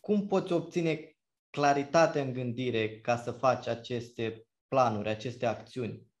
[0.00, 1.16] Cum poți obține
[1.50, 6.13] claritate în gândire ca să faci aceste planuri, aceste acțiuni?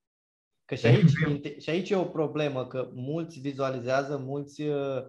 [0.64, 1.10] Că și aici,
[1.58, 5.02] și aici e o problemă, că mulți vizualizează, mulți uh,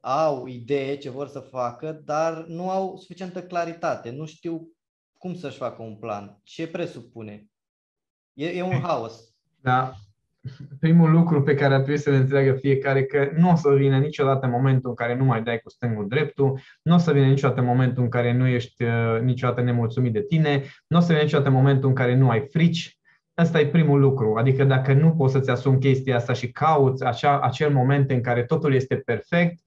[0.00, 4.68] au idee ce vor să facă, dar nu au suficientă claritate, nu știu
[5.18, 7.46] cum să-și facă un plan, ce presupune.
[8.32, 9.34] E, e un haos.
[9.60, 9.92] Da.
[10.80, 13.98] Primul lucru pe care ar trebui să le înțeleagă fiecare că nu o să vină
[13.98, 17.60] niciodată momentul în care nu mai dai cu stângul dreptul, nu o să vină niciodată
[17.60, 21.50] momentul în care nu ești uh, niciodată nemulțumit de tine, nu o să vină niciodată
[21.50, 22.95] momentul în care nu ai frici,
[23.38, 24.34] Asta e primul lucru.
[24.36, 28.44] Adică dacă nu poți să-ți asumi chestia asta și cauți acea, acel moment în care
[28.44, 29.60] totul este perfect,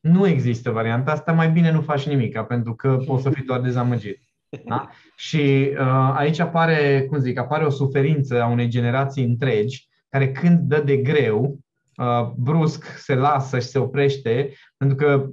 [0.00, 3.60] nu există varianta asta, mai bine nu faci nimic, pentru că poți să fii doar
[3.60, 4.20] dezamăgit.
[4.64, 4.88] Da?
[5.16, 10.58] Și uh, aici apare, cum zic, apare o suferință a unei generații întregi care când
[10.58, 11.58] dă de greu,
[11.96, 15.26] uh, brusc se lasă și se oprește, pentru că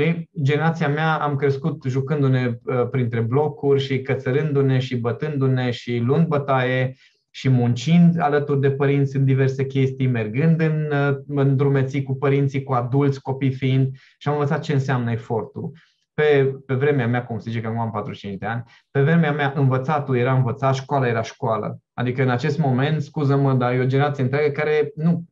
[0.00, 0.30] Știi?
[0.42, 6.94] Generația mea am crescut jucându-ne uh, printre blocuri și cățărându-ne și bătându-ne și luând bătaie
[7.30, 12.62] și muncind alături de părinți în diverse chestii, mergând în, uh, în drumeții cu părinții,
[12.62, 13.88] cu adulți, copii fiind
[14.18, 15.72] și am învățat ce înseamnă efortul.
[16.14, 19.32] pe, pe vremea mea, cum se zice că acum am 45 de ani, pe vremea
[19.32, 21.78] mea învățatul era învățat, școala era școală.
[21.94, 25.24] Adică în acest moment, scuză-mă, dar e o generație întreagă care, nu,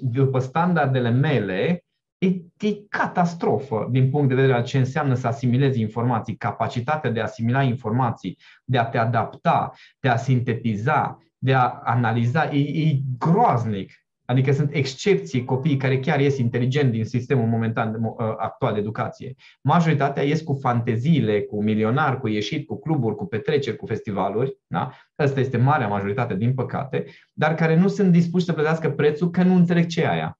[0.00, 1.85] după standardele mele,
[2.18, 2.26] e,
[2.58, 7.22] e catastrofă din punct de vedere al ce înseamnă să asimilezi informații, capacitatea de a
[7.22, 13.92] asimila informații, de a te adapta, de a sintetiza, de a analiza, e, e groaznic.
[14.28, 19.34] Adică sunt excepții copiii care chiar ies inteligent din sistemul momentan uh, actual de educație.
[19.60, 24.58] Majoritatea ies cu fanteziile, cu milionari, cu ieșit, cu cluburi, cu petreceri, cu festivaluri.
[24.66, 24.90] Da?
[25.16, 29.42] Asta este marea majoritate, din păcate, dar care nu sunt dispuși să plătească prețul că
[29.42, 30.38] nu înțeleg ce e aia.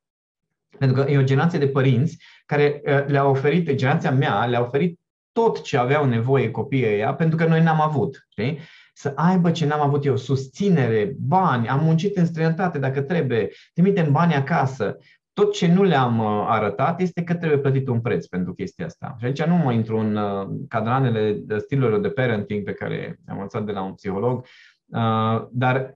[0.79, 5.01] Pentru că e o generație de părinți care uh, le-a oferit, generația mea le-a oferit
[5.33, 8.27] tot ce aveau nevoie copiii ăia, pentru că noi n-am avut.
[8.29, 8.59] Știi?
[8.99, 14.13] să aibă ce n-am avut eu, susținere, bani, am muncit în străinătate dacă trebuie, trimitem
[14.13, 14.97] bani acasă.
[15.33, 19.17] Tot ce nu le-am uh, arătat este că trebuie plătit un preț pentru chestia asta.
[19.19, 23.65] Și aici nu mă intru în uh, cadranele stilurilor de parenting pe care am învățat
[23.65, 24.45] de la un psiholog,
[24.87, 25.95] uh, dar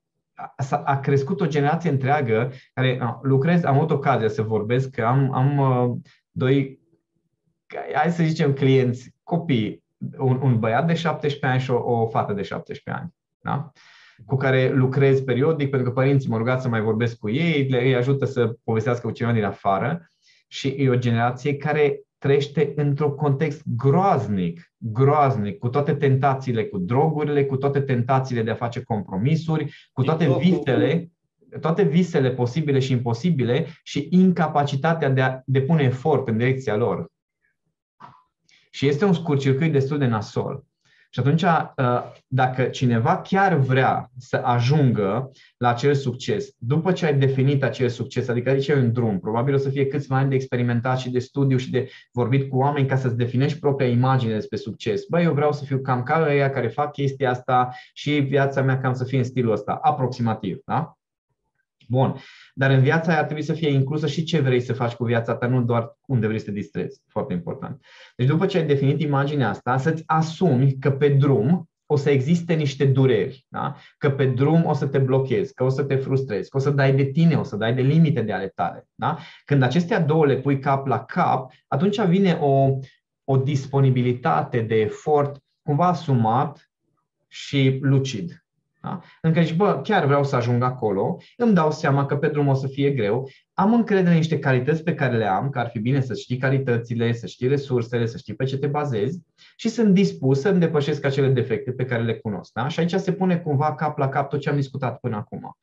[0.84, 6.80] a crescut o generație întreagă care lucrez, am avut ocazia să vorbesc, am, am doi,
[7.94, 9.84] hai să zicem, clienți, copii
[10.18, 13.14] un, un băiat de 17 ani și o, o fată de 17 ani.
[13.40, 13.72] Da?
[14.26, 17.82] cu care lucrez periodic, pentru că părinții mă rugat să mai vorbesc cu ei, le,
[17.82, 20.10] îi ajută să povestească cu cineva din afară
[20.48, 27.44] și e o generație care trăiește într-un context groaznic, groaznic, cu toate tentațiile, cu drogurile,
[27.44, 31.10] cu toate tentațiile de a face compromisuri, cu toate visele,
[31.60, 37.12] toate visele posibile și imposibile și incapacitatea de a depune efort în direcția lor.
[38.70, 40.64] Și este un scurt circuit destul de nasol.
[41.12, 47.18] Și atunci, uh, dacă cineva chiar vrea să ajungă la acel succes, după ce ai
[47.18, 50.34] definit acel succes, adică aici e un drum, probabil o să fie câțiva ani de
[50.34, 54.56] experimentat și de studiu și de vorbit cu oameni ca să-ți definești propria imagine despre
[54.56, 55.04] succes.
[55.08, 58.80] Băi, eu vreau să fiu cam ca ăia care fac chestia asta și viața mea
[58.80, 60.58] cam să fie în stilul ăsta, aproximativ.
[60.64, 60.94] Da?
[61.90, 62.16] Bun.
[62.54, 65.04] Dar în viața aia ar trebui să fie inclusă și ce vrei să faci cu
[65.04, 67.02] viața ta, nu doar unde vrei să te distrezi.
[67.06, 67.84] Foarte important.
[68.16, 72.54] Deci după ce ai definit imaginea asta, să-ți asumi că pe drum o să existe
[72.54, 73.76] niște dureri, da?
[73.98, 76.70] că pe drum o să te blochezi, că o să te frustrezi, că o să
[76.70, 78.88] dai de tine, o să dai de limite de ale tale.
[78.94, 79.18] Da?
[79.44, 82.78] Când acestea două le pui cap la cap, atunci vine o,
[83.24, 86.70] o disponibilitate de efort cumva asumat
[87.28, 88.39] și lucid.
[88.82, 89.00] Da?
[89.22, 92.54] Încă zici, bă, chiar vreau să ajung acolo, îmi dau seama că pe drum o
[92.54, 95.78] să fie greu, am încredere în niște calități pe care le am, că ar fi
[95.78, 99.20] bine să știi calitățile, să știi resursele, să știi pe ce te bazezi
[99.56, 102.52] și sunt dispus să îmi depășesc acele defecte pe care le cunosc.
[102.52, 102.68] Da?
[102.68, 105.56] Și aici se pune cumva cap la cap tot ce am discutat până acum.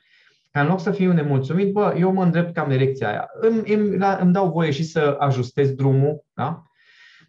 [0.51, 3.30] Ca în loc să fiu nemulțumit, bă, eu mă îndrept cam direcția aia.
[3.41, 6.63] Îmi, îmi, la, îmi dau voie și să ajustez drumul, da?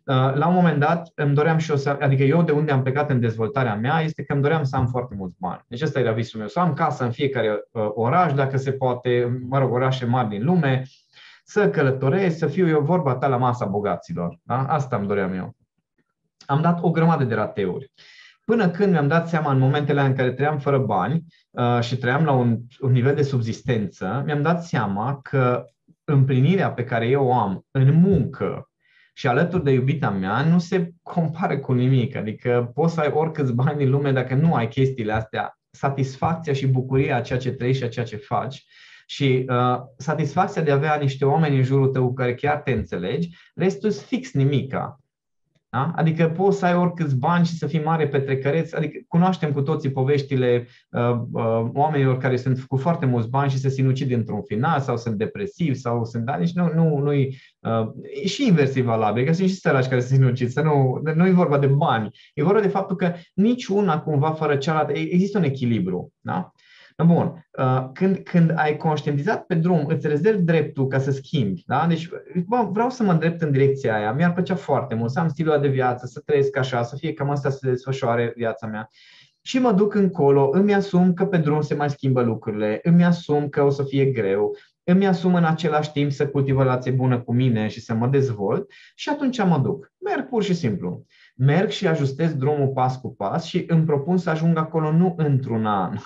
[0.08, 2.82] Uh, la un moment dat îmi doream și eu să, adică eu de unde am
[2.82, 5.64] plecat în dezvoltarea mea este că îmi doream să am foarte mulți bani.
[5.66, 9.40] Deci ăsta era visul meu, să am casă în fiecare uh, oraș, dacă se poate,
[9.48, 10.82] mă rog, orașe mari din lume,
[11.44, 14.38] să călătoresc, să fiu eu vorba ta la masa bogaților.
[14.42, 14.66] Da?
[14.66, 15.56] Asta îmi doream eu.
[16.46, 17.92] Am dat o grămadă de rateuri.
[18.44, 22.24] Până când mi-am dat seama în momentele în care trăiam fără bani uh, și trăiam
[22.24, 25.64] la un, un nivel de subzistență, mi-am dat seama că
[26.04, 28.67] împlinirea pe care eu o am în muncă,
[29.18, 32.16] și alături de iubita mea nu se compară cu nimic.
[32.16, 36.66] Adică poți să ai oricâți bani în lume dacă nu ai chestiile astea, satisfacția și
[36.66, 38.64] bucuria a ceea ce trăiești și a ceea ce faci
[39.06, 42.70] și uh, satisfacția de a avea niște oameni în jurul tău cu care chiar te
[42.70, 45.00] înțelegi, restul fix nimica.
[45.70, 45.92] Da?
[45.96, 48.72] Adică poți să ai oricâți bani și să fii mare petrecăreț.
[48.72, 53.58] Adică cunoaștem cu toții poveștile uh, uh, oamenilor care sunt cu foarte mulți bani și
[53.58, 56.24] se sinucid într-un final sau sunt depresivi sau sunt...
[56.24, 57.88] Da, nici nu, nu, nu uh,
[58.22, 60.50] e și inversiv valabil, că sunt și săraci care se sinucid.
[60.50, 62.08] Să nu, nu e vorba de bani.
[62.34, 64.92] E vorba de faptul că nici una cumva fără cealaltă.
[64.92, 66.12] Există un echilibru.
[66.20, 66.52] Da?
[67.06, 67.46] Bun.
[67.58, 71.62] Uh, când, când ai conștientizat pe drum, îți rezervi dreptul ca să schimbi.
[71.66, 71.86] Da?
[71.86, 72.08] Deci,
[72.46, 74.12] bă, vreau să mă îndrept în direcția aia.
[74.12, 77.30] Mi-ar plăcea foarte mult să am stilul de viață, să trăiesc așa, să fie cam
[77.30, 78.88] asta să se desfășoare viața mea.
[79.40, 83.48] Și mă duc încolo, îmi asum că pe drum se mai schimbă lucrurile, îmi asum
[83.48, 87.20] că o să fie greu, îmi asum în același timp să cultiv o relație bună
[87.20, 89.92] cu mine și să mă dezvolt și atunci mă duc.
[89.98, 91.04] Merg pur și simplu.
[91.36, 95.66] Merg și ajustez drumul pas cu pas și îmi propun să ajung acolo nu într-un
[95.66, 95.96] an,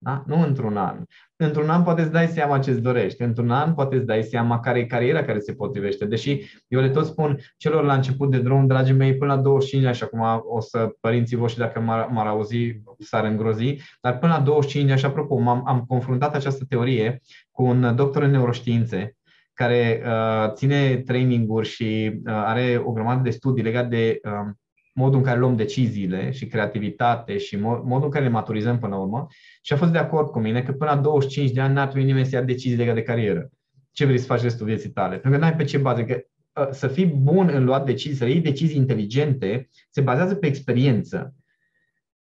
[0.00, 0.22] da?
[0.26, 1.02] Nu într-un an.
[1.36, 3.22] Într-un an poate îți dai seama ce îți dorești.
[3.22, 6.04] Într-un an poate îți dai seama care e cariera care se potrivește.
[6.04, 9.84] Deși eu le tot spun celor la început de drum, dragii mei, până la 25
[9.84, 14.32] ani, și acum o să părinții voștri, dacă m-ar, m-ar auzi, s-ar îngrozi, dar până
[14.32, 17.20] la 25 ani, și apropo, am am confruntat această teorie
[17.50, 19.16] cu un doctor în neuroștiințe,
[19.52, 24.52] care uh, ține traininguri și uh, are o grămadă de studii legate de uh,
[24.98, 29.00] modul în care luăm deciziile și creativitate și modul în care le maturizăm până la
[29.00, 29.26] urmă
[29.62, 32.06] și a fost de acord cu mine că până la 25 de ani n-ar trebui
[32.06, 33.50] nimeni să ia decizii legate de carieră.
[33.92, 35.18] Ce vrei să faci restul vieții tale?
[35.18, 36.04] Pentru că n-ai pe ce bază.
[36.04, 36.20] Că
[36.56, 41.34] ă, să fii bun în luat decizii, să iei decizii inteligente, se bazează pe experiență.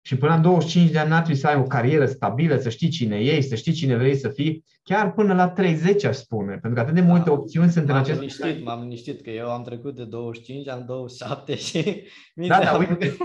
[0.08, 2.90] Și până la 25 de ani n-ar trebui să ai o carieră stabilă, să știi
[2.90, 6.74] cine ești, să știi cine vrei să fii, chiar până la 30 aș spune, pentru
[6.74, 8.20] că atât de multe da, opțiuni sunt în acest...
[8.20, 12.04] Liniștit, m-am liniștit că eu am trecut de 25, am 27 și...
[12.34, 13.18] Da, da, uite,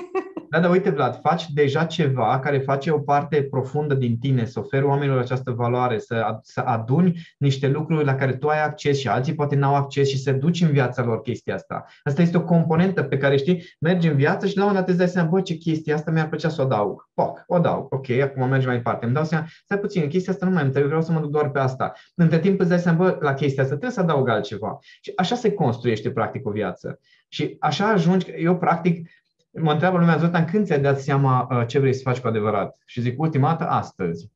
[0.51, 4.59] da, dar uite, Vlad, faci deja ceva care face o parte profundă din tine, să
[4.59, 9.09] oferi oamenilor această valoare, să, să aduni niște lucruri la care tu ai acces și
[9.09, 11.85] alții poate n-au acces și să duci în viața lor chestia asta.
[12.03, 14.95] Asta este o componentă pe care știi, mergi în viață și la un moment dat
[14.95, 17.09] îți dai seama, bă, ce chestia asta mi-ar plăcea să o adaug.
[17.15, 19.05] Poc, o adaug, ok, acum mergi mai departe.
[19.05, 21.31] Îmi dau seama, stai puțin, chestia asta nu mai îmi trebuie, vreau să mă duc
[21.31, 21.93] doar pe asta.
[22.15, 24.79] Între timp îți dai seama, bă, la chestia asta trebuie să adaug altceva.
[25.01, 26.99] Și așa se construiește practic o viață.
[27.33, 29.09] Și așa ajungi, eu practic
[29.51, 32.77] mă întreabă lumea, Zoltan, când ți-ai dat seama uh, ce vrei să faci cu adevărat?
[32.87, 34.31] Și zic, ultima dată, astăzi.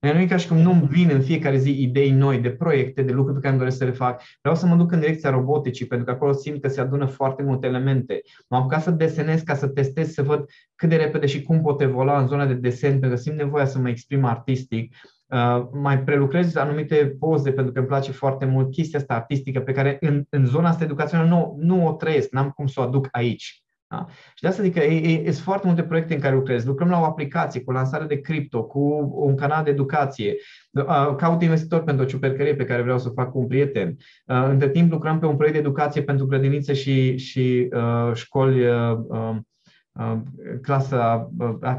[0.00, 3.12] Nu e ca și cum nu-mi vin în fiecare zi idei noi de proiecte, de
[3.12, 4.22] lucruri pe care îmi doresc să le fac.
[4.40, 7.42] Vreau să mă duc în direcția roboticii, pentru că acolo simt că se adună foarte
[7.42, 8.20] multe elemente.
[8.48, 10.44] M-am apucat să desenez ca să testez, să văd
[10.74, 13.66] cât de repede și cum pot evolua în zona de desen, pentru că simt nevoia
[13.66, 14.94] să mă exprim artistic.
[15.26, 19.72] Uh, mai prelucrez anumite poze, pentru că îmi place foarte mult chestia asta artistică, pe
[19.72, 23.08] care în, în zona asta educațională nu, nu o trăiesc, n-am cum să o aduc
[23.10, 23.62] aici.
[23.90, 24.06] Da?
[24.34, 24.80] Și de asta zic că
[25.24, 26.64] sunt foarte multe proiecte în care lucrez.
[26.64, 30.34] Lucrăm la o aplicație cu lansare de cripto, cu un canal de educație,
[31.16, 33.96] caut investitori pentru o ciupercărie pe care vreau să o fac cu un prieten.
[34.24, 38.98] Între timp lucrăm pe un proiect de educație pentru grădinițe și, și uh, școli uh,
[39.06, 39.36] uh,
[40.62, 41.30] clasa,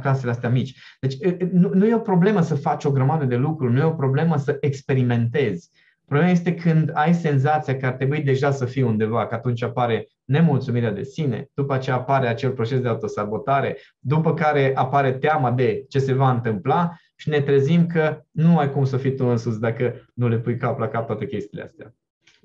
[0.01, 0.79] clasele astea mici.
[0.99, 1.17] Deci
[1.51, 4.37] nu, nu e o problemă să faci o grămadă de lucruri, nu e o problemă
[4.37, 5.69] să experimentezi.
[6.09, 10.07] Problema este când ai senzația că ar trebui deja să fii undeva, că atunci apare
[10.25, 15.85] nemulțumirea de sine, după ce apare acel proces de autosabotare, după care apare teama de
[15.89, 19.59] ce se va întâmpla și ne trezim că nu ai cum să fii tu însuți
[19.59, 21.93] dacă nu le pui cap la cap toate chestiile astea.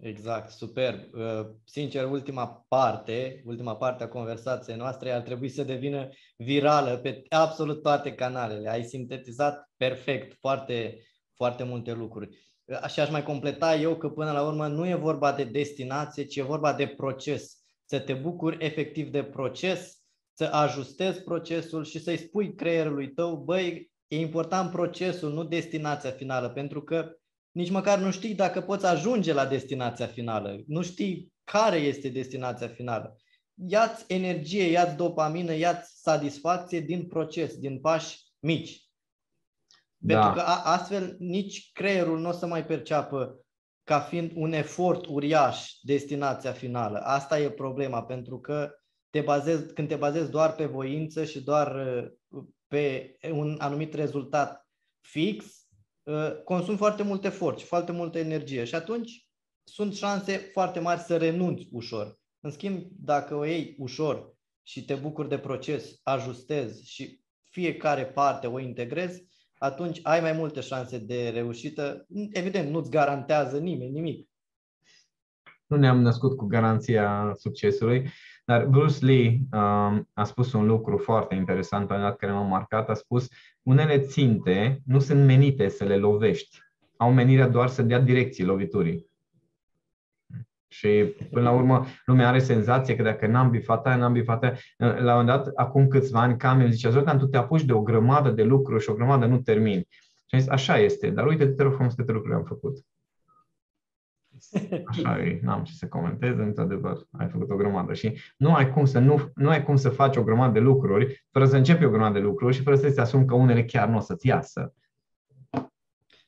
[0.01, 0.95] Exact, super.
[1.12, 7.23] Uh, sincer, ultima parte, ultima parte a conversației noastre ar trebui să devină virală pe
[7.29, 8.71] absolut toate canalele.
[8.71, 10.99] Ai sintetizat perfect foarte,
[11.37, 12.53] foarte multe lucruri.
[12.93, 16.37] Și aș mai completa eu că până la urmă nu e vorba de destinație, ci
[16.37, 19.99] e vorba de proces să te bucuri efectiv de proces,
[20.33, 26.49] să ajustezi procesul și să-i spui creierului tău, băi, e important procesul, nu destinația finală,
[26.49, 27.12] pentru că
[27.51, 32.69] nici măcar nu știi dacă poți ajunge la destinația finală, nu știi care este destinația
[32.69, 33.17] finală.
[33.55, 38.84] Ia-ți energie, ia-ți dopamină, ia-ți satisfacție din proces, din pași mici.
[40.07, 40.21] Da.
[40.21, 43.39] Pentru că astfel nici creierul nu o să mai perceapă
[43.85, 46.99] ca fiind un efort uriaș destinația finală.
[46.99, 48.71] Asta e problema, pentru că
[49.11, 51.87] te bazezi, când te bazezi doar pe voință și doar
[52.29, 54.69] uh, pe un anumit rezultat
[55.01, 55.45] fix,
[56.03, 59.27] uh, consumi foarte mult efort și foarte multă energie și atunci
[59.65, 62.19] sunt șanse foarte mari să renunți ușor.
[62.41, 68.47] În schimb, dacă o iei ușor și te bucuri de proces, ajustezi și fiecare parte
[68.47, 69.33] o integrezi,
[69.65, 72.07] atunci ai mai multe șanse de reușită.
[72.31, 74.29] Evident, nu-ți garantează nimeni nimic.
[75.67, 78.09] Nu ne-am născut cu garanția succesului,
[78.45, 82.89] dar Bruce Lee um, a spus un lucru foarte interesant pe care m-a marcat.
[82.89, 83.29] A spus,
[83.62, 86.59] unele ținte nu sunt menite să le lovești,
[86.97, 89.12] au menirea doar să dea direcții loviturii.
[90.75, 94.57] Și până la urmă lumea are senzație că dacă n-am bifat aia, n-am bifat aia.
[94.77, 97.83] La un moment dat, acum câțiva ani, Camil zicea, Zoltan, tu te apuci de o
[97.83, 99.87] grămadă de lucruri și o grămadă nu termini.
[99.91, 102.77] Și am zis, așa este, dar uite te rog frumos câte lucruri am făcut.
[104.87, 108.85] Așa e, n-am ce să comentez, într-adevăr, ai făcut o grămadă și nu ai cum
[108.85, 111.91] să, nu, nu ai cum să faci o grămadă de lucruri fără să începi o
[111.91, 114.75] grămadă de lucruri și fără să-ți asumi că unele chiar nu o să-ți iasă.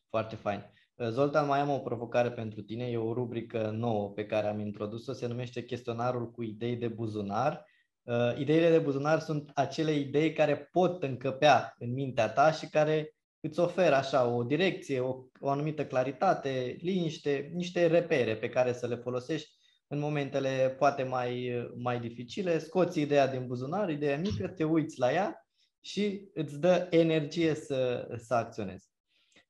[0.09, 0.75] Foarte fain.
[0.97, 2.85] Uh, Zoltan, mai am o provocare pentru tine.
[2.85, 5.13] E o rubrică nouă pe care am introdus-o.
[5.13, 7.65] Se numește chestionarul cu idei de buzunar.
[8.03, 13.15] Uh, ideile de buzunar sunt acele idei care pot încăpea în mintea ta și care
[13.41, 18.87] îți oferă așa o direcție, o, o anumită claritate, liniște, niște repere pe care să
[18.87, 19.55] le folosești
[19.87, 22.59] în momentele poate mai, mai dificile.
[22.59, 25.47] Scoți ideea din buzunar, ideea mică, te uiți la ea
[25.81, 28.86] și îți dă energie să, să acționezi.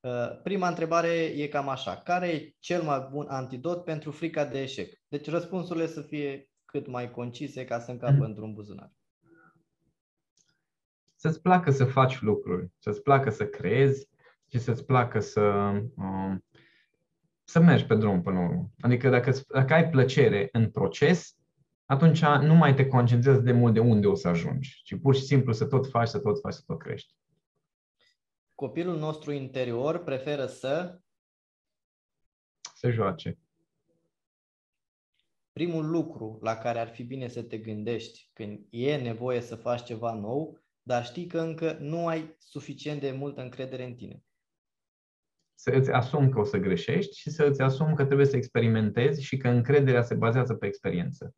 [0.07, 1.97] Uh, prima întrebare e cam așa.
[1.97, 4.93] Care e cel mai bun antidot pentru frica de eșec?
[5.09, 8.21] Deci răspunsurile să fie cât mai concise ca să încapă mm.
[8.21, 8.93] într-un buzunar.
[11.15, 14.09] Să-ți placă să faci lucruri, să-ți placă să creezi
[14.51, 15.43] și să-ți placă să,
[15.97, 16.45] um,
[17.45, 18.71] să mergi pe drum până la urmă.
[18.81, 21.37] Adică dacă, dacă ai plăcere în proces,
[21.85, 25.23] atunci nu mai te concentrezi de mult de unde o să ajungi, ci pur și
[25.23, 27.15] simplu să tot faci, să tot faci, să tot crești.
[28.57, 31.01] Copilul nostru interior preferă să
[32.75, 33.39] se joace.
[35.53, 39.85] Primul lucru la care ar fi bine să te gândești când e nevoie să faci
[39.85, 44.25] ceva nou, dar știi că încă nu ai suficient de multă încredere în tine.
[45.55, 49.23] Să îți asumi că o să greșești și să îți asumi că trebuie să experimentezi
[49.23, 51.35] și că încrederea se bazează pe experiență.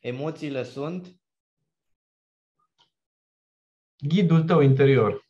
[0.00, 1.20] Emoțiile sunt?
[3.96, 5.27] Ghidul tău interior.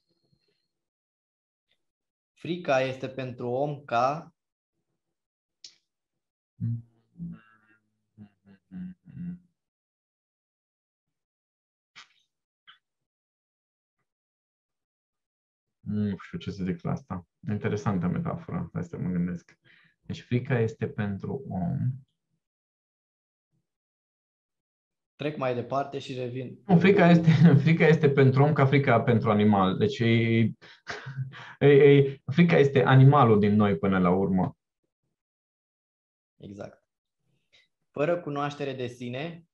[2.38, 4.34] Frica este pentru om ca
[15.80, 17.26] nu știu ce să zic la asta.
[17.48, 19.58] Interesantă metaforă, hai să mă gândesc.
[20.00, 21.78] Deci frica este pentru om.
[25.18, 26.62] Trec mai departe și revin.
[26.66, 27.30] Nu, frica este,
[27.64, 29.76] frica este pentru om ca frica pentru animal.
[29.76, 30.04] Deci e,
[31.58, 34.56] e, e, frica este animalul din noi până la urmă.
[36.36, 36.84] Exact.
[37.90, 39.46] Fără cunoaștere de sine,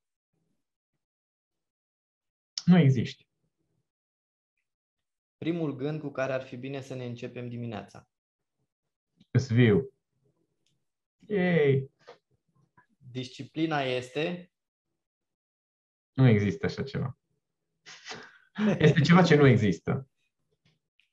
[2.64, 3.22] nu există.
[5.36, 8.08] Primul gând cu care ar fi bine să ne începem dimineața.
[9.30, 9.90] Îs viu.
[11.18, 11.90] Yay!
[13.10, 14.48] Disciplina este?
[16.14, 17.16] Nu există așa ceva.
[18.78, 20.08] Este ceva ce nu există.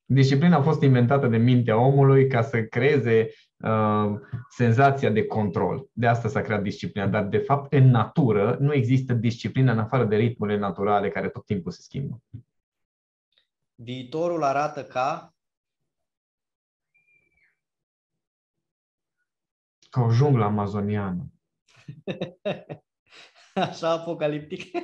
[0.05, 5.89] Disciplina a fost inventată de mintea omului ca să creeze uh, senzația de control.
[5.93, 7.07] De asta s-a creat disciplina.
[7.07, 11.45] Dar, de fapt, în natură nu există disciplină în afară de ritmurile naturale care tot
[11.45, 12.21] timpul se schimbă.
[13.75, 15.35] Viitorul arată ca
[19.89, 21.31] ca o junglă amazoniană.
[23.69, 24.61] Așa apocaliptic?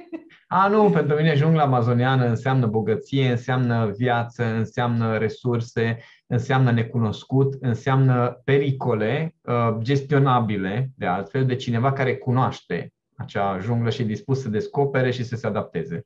[0.47, 8.41] A, nu, pentru mine jungla amazoniană înseamnă bogăție, înseamnă viață, înseamnă resurse, înseamnă necunoscut, înseamnă
[8.43, 14.49] pericole uh, gestionabile, de altfel, de cineva care cunoaște acea junglă și e dispus să
[14.49, 16.05] descopere și să se adapteze.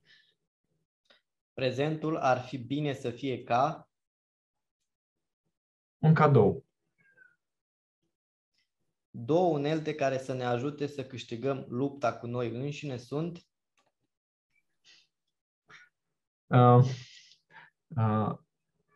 [1.54, 3.90] Prezentul ar fi bine să fie ca
[5.98, 6.66] un cadou.
[9.14, 13.46] Două unelte care să ne ajute să câștigăm lupta cu noi înșine sunt
[16.48, 16.84] uh,
[17.88, 18.32] uh,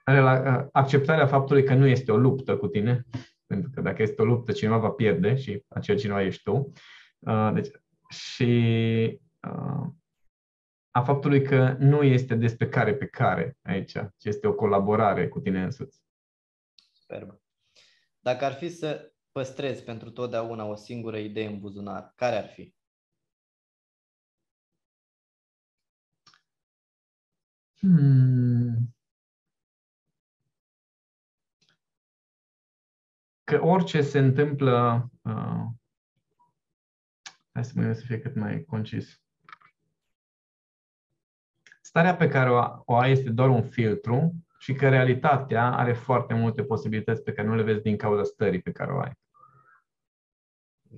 [0.08, 3.06] uh, acceptarea faptului că nu este o luptă cu tine,
[3.46, 6.72] pentru că dacă este o luptă, cineva va pierde și acel cineva ești tu.
[7.20, 7.72] Uh, deci,
[8.10, 9.88] și uh,
[10.92, 15.40] a faptului că nu este despre care pe care aici, ci este o colaborare cu
[15.40, 16.02] tine însuți.
[16.92, 17.40] Superb.
[18.20, 22.74] Dacă ar fi să păstrezi pentru totdeauna o singură idee în buzunar, care ar fi?
[27.80, 28.96] Hmm.
[33.44, 35.66] Că orice se întâmplă, uh,
[37.52, 39.22] hai să mă să fie cât mai concis.
[41.82, 46.34] Starea pe care o, o ai este doar un filtru și că realitatea are foarte
[46.34, 49.24] multe posibilități pe care nu le vezi din cauza stării pe care o ai.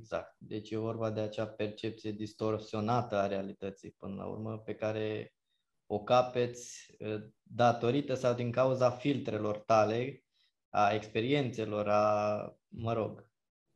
[0.07, 0.35] Exact.
[0.37, 5.33] Deci e vorba de acea percepție distorsionată a realității, până la urmă, pe care
[5.85, 10.23] o capeți ă, datorită sau din cauza filtrelor tale,
[10.69, 13.31] a experiențelor, a, mă rog,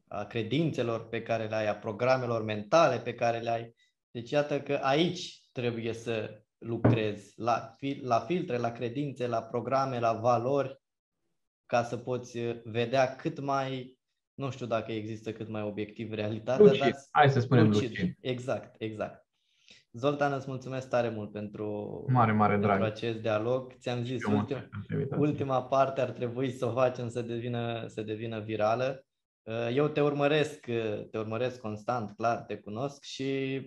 [0.07, 3.75] a credințelor pe care le ai, a programelor mentale pe care le ai.
[4.11, 10.13] Deci iată că aici trebuie să lucrezi, la, la filtre, la credințe, la programe, la
[10.13, 10.81] valori,
[11.65, 13.99] ca să poți vedea cât mai
[14.41, 16.79] nu știu dacă există cât mai obiectiv realitatea, lucid.
[16.79, 16.95] dar...
[17.11, 17.89] Hai să spunem lucid.
[17.89, 18.17] lucid.
[18.21, 19.25] Exact, exact.
[19.93, 21.65] Zoltan, îți mulțumesc tare mult pentru,
[22.09, 22.81] mare, mare pentru drag.
[22.81, 23.73] acest dialog.
[23.79, 24.69] Ți-am zis, ultim,
[25.17, 29.05] ultima parte ar trebui să o facem să devină, să devină virală.
[29.43, 33.61] Uh, eu te urmăresc, uh, te urmăresc constant, clar, te cunosc și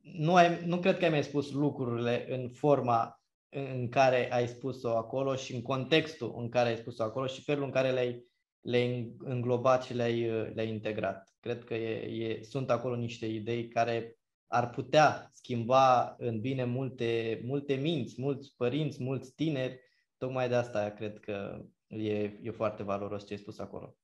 [0.00, 4.96] nu, ai, nu cred că ai mai spus lucrurile în forma în care ai spus-o
[4.96, 8.27] acolo și în contextul în care ai spus-o acolo și felul în care le-ai
[8.68, 10.20] le-ai înglobat și le-ai,
[10.54, 11.34] le-ai integrat.
[11.40, 17.40] Cred că e, e, sunt acolo niște idei care ar putea schimba în bine multe,
[17.44, 19.80] multe minți, mulți părinți, mulți tineri.
[20.16, 22.12] Tocmai de asta cred că e,
[22.42, 23.96] e foarte valoros ce ai spus acolo.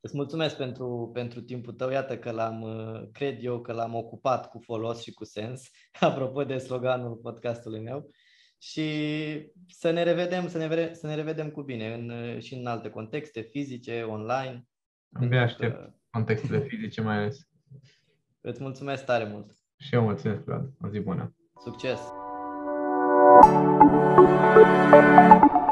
[0.00, 1.90] Îți mulțumesc pentru, pentru timpul tău.
[1.90, 2.64] Iată că l-am,
[3.12, 8.10] cred eu că l-am ocupat cu folos și cu sens, apropo de sloganul podcastului meu.
[8.58, 8.86] Și
[9.68, 13.40] să ne revedem, să ne, să ne revedem cu bine în, și în alte contexte,
[13.40, 14.66] fizice, online.
[15.12, 17.48] Abia aștept contextele fizice mai ales.
[18.40, 19.50] Îți mulțumesc tare mult.
[19.78, 20.70] Și eu mulțumesc, Vlad.
[20.80, 21.34] O zi bună.
[21.64, 22.00] Succes!
[24.88, 25.65] Thank you.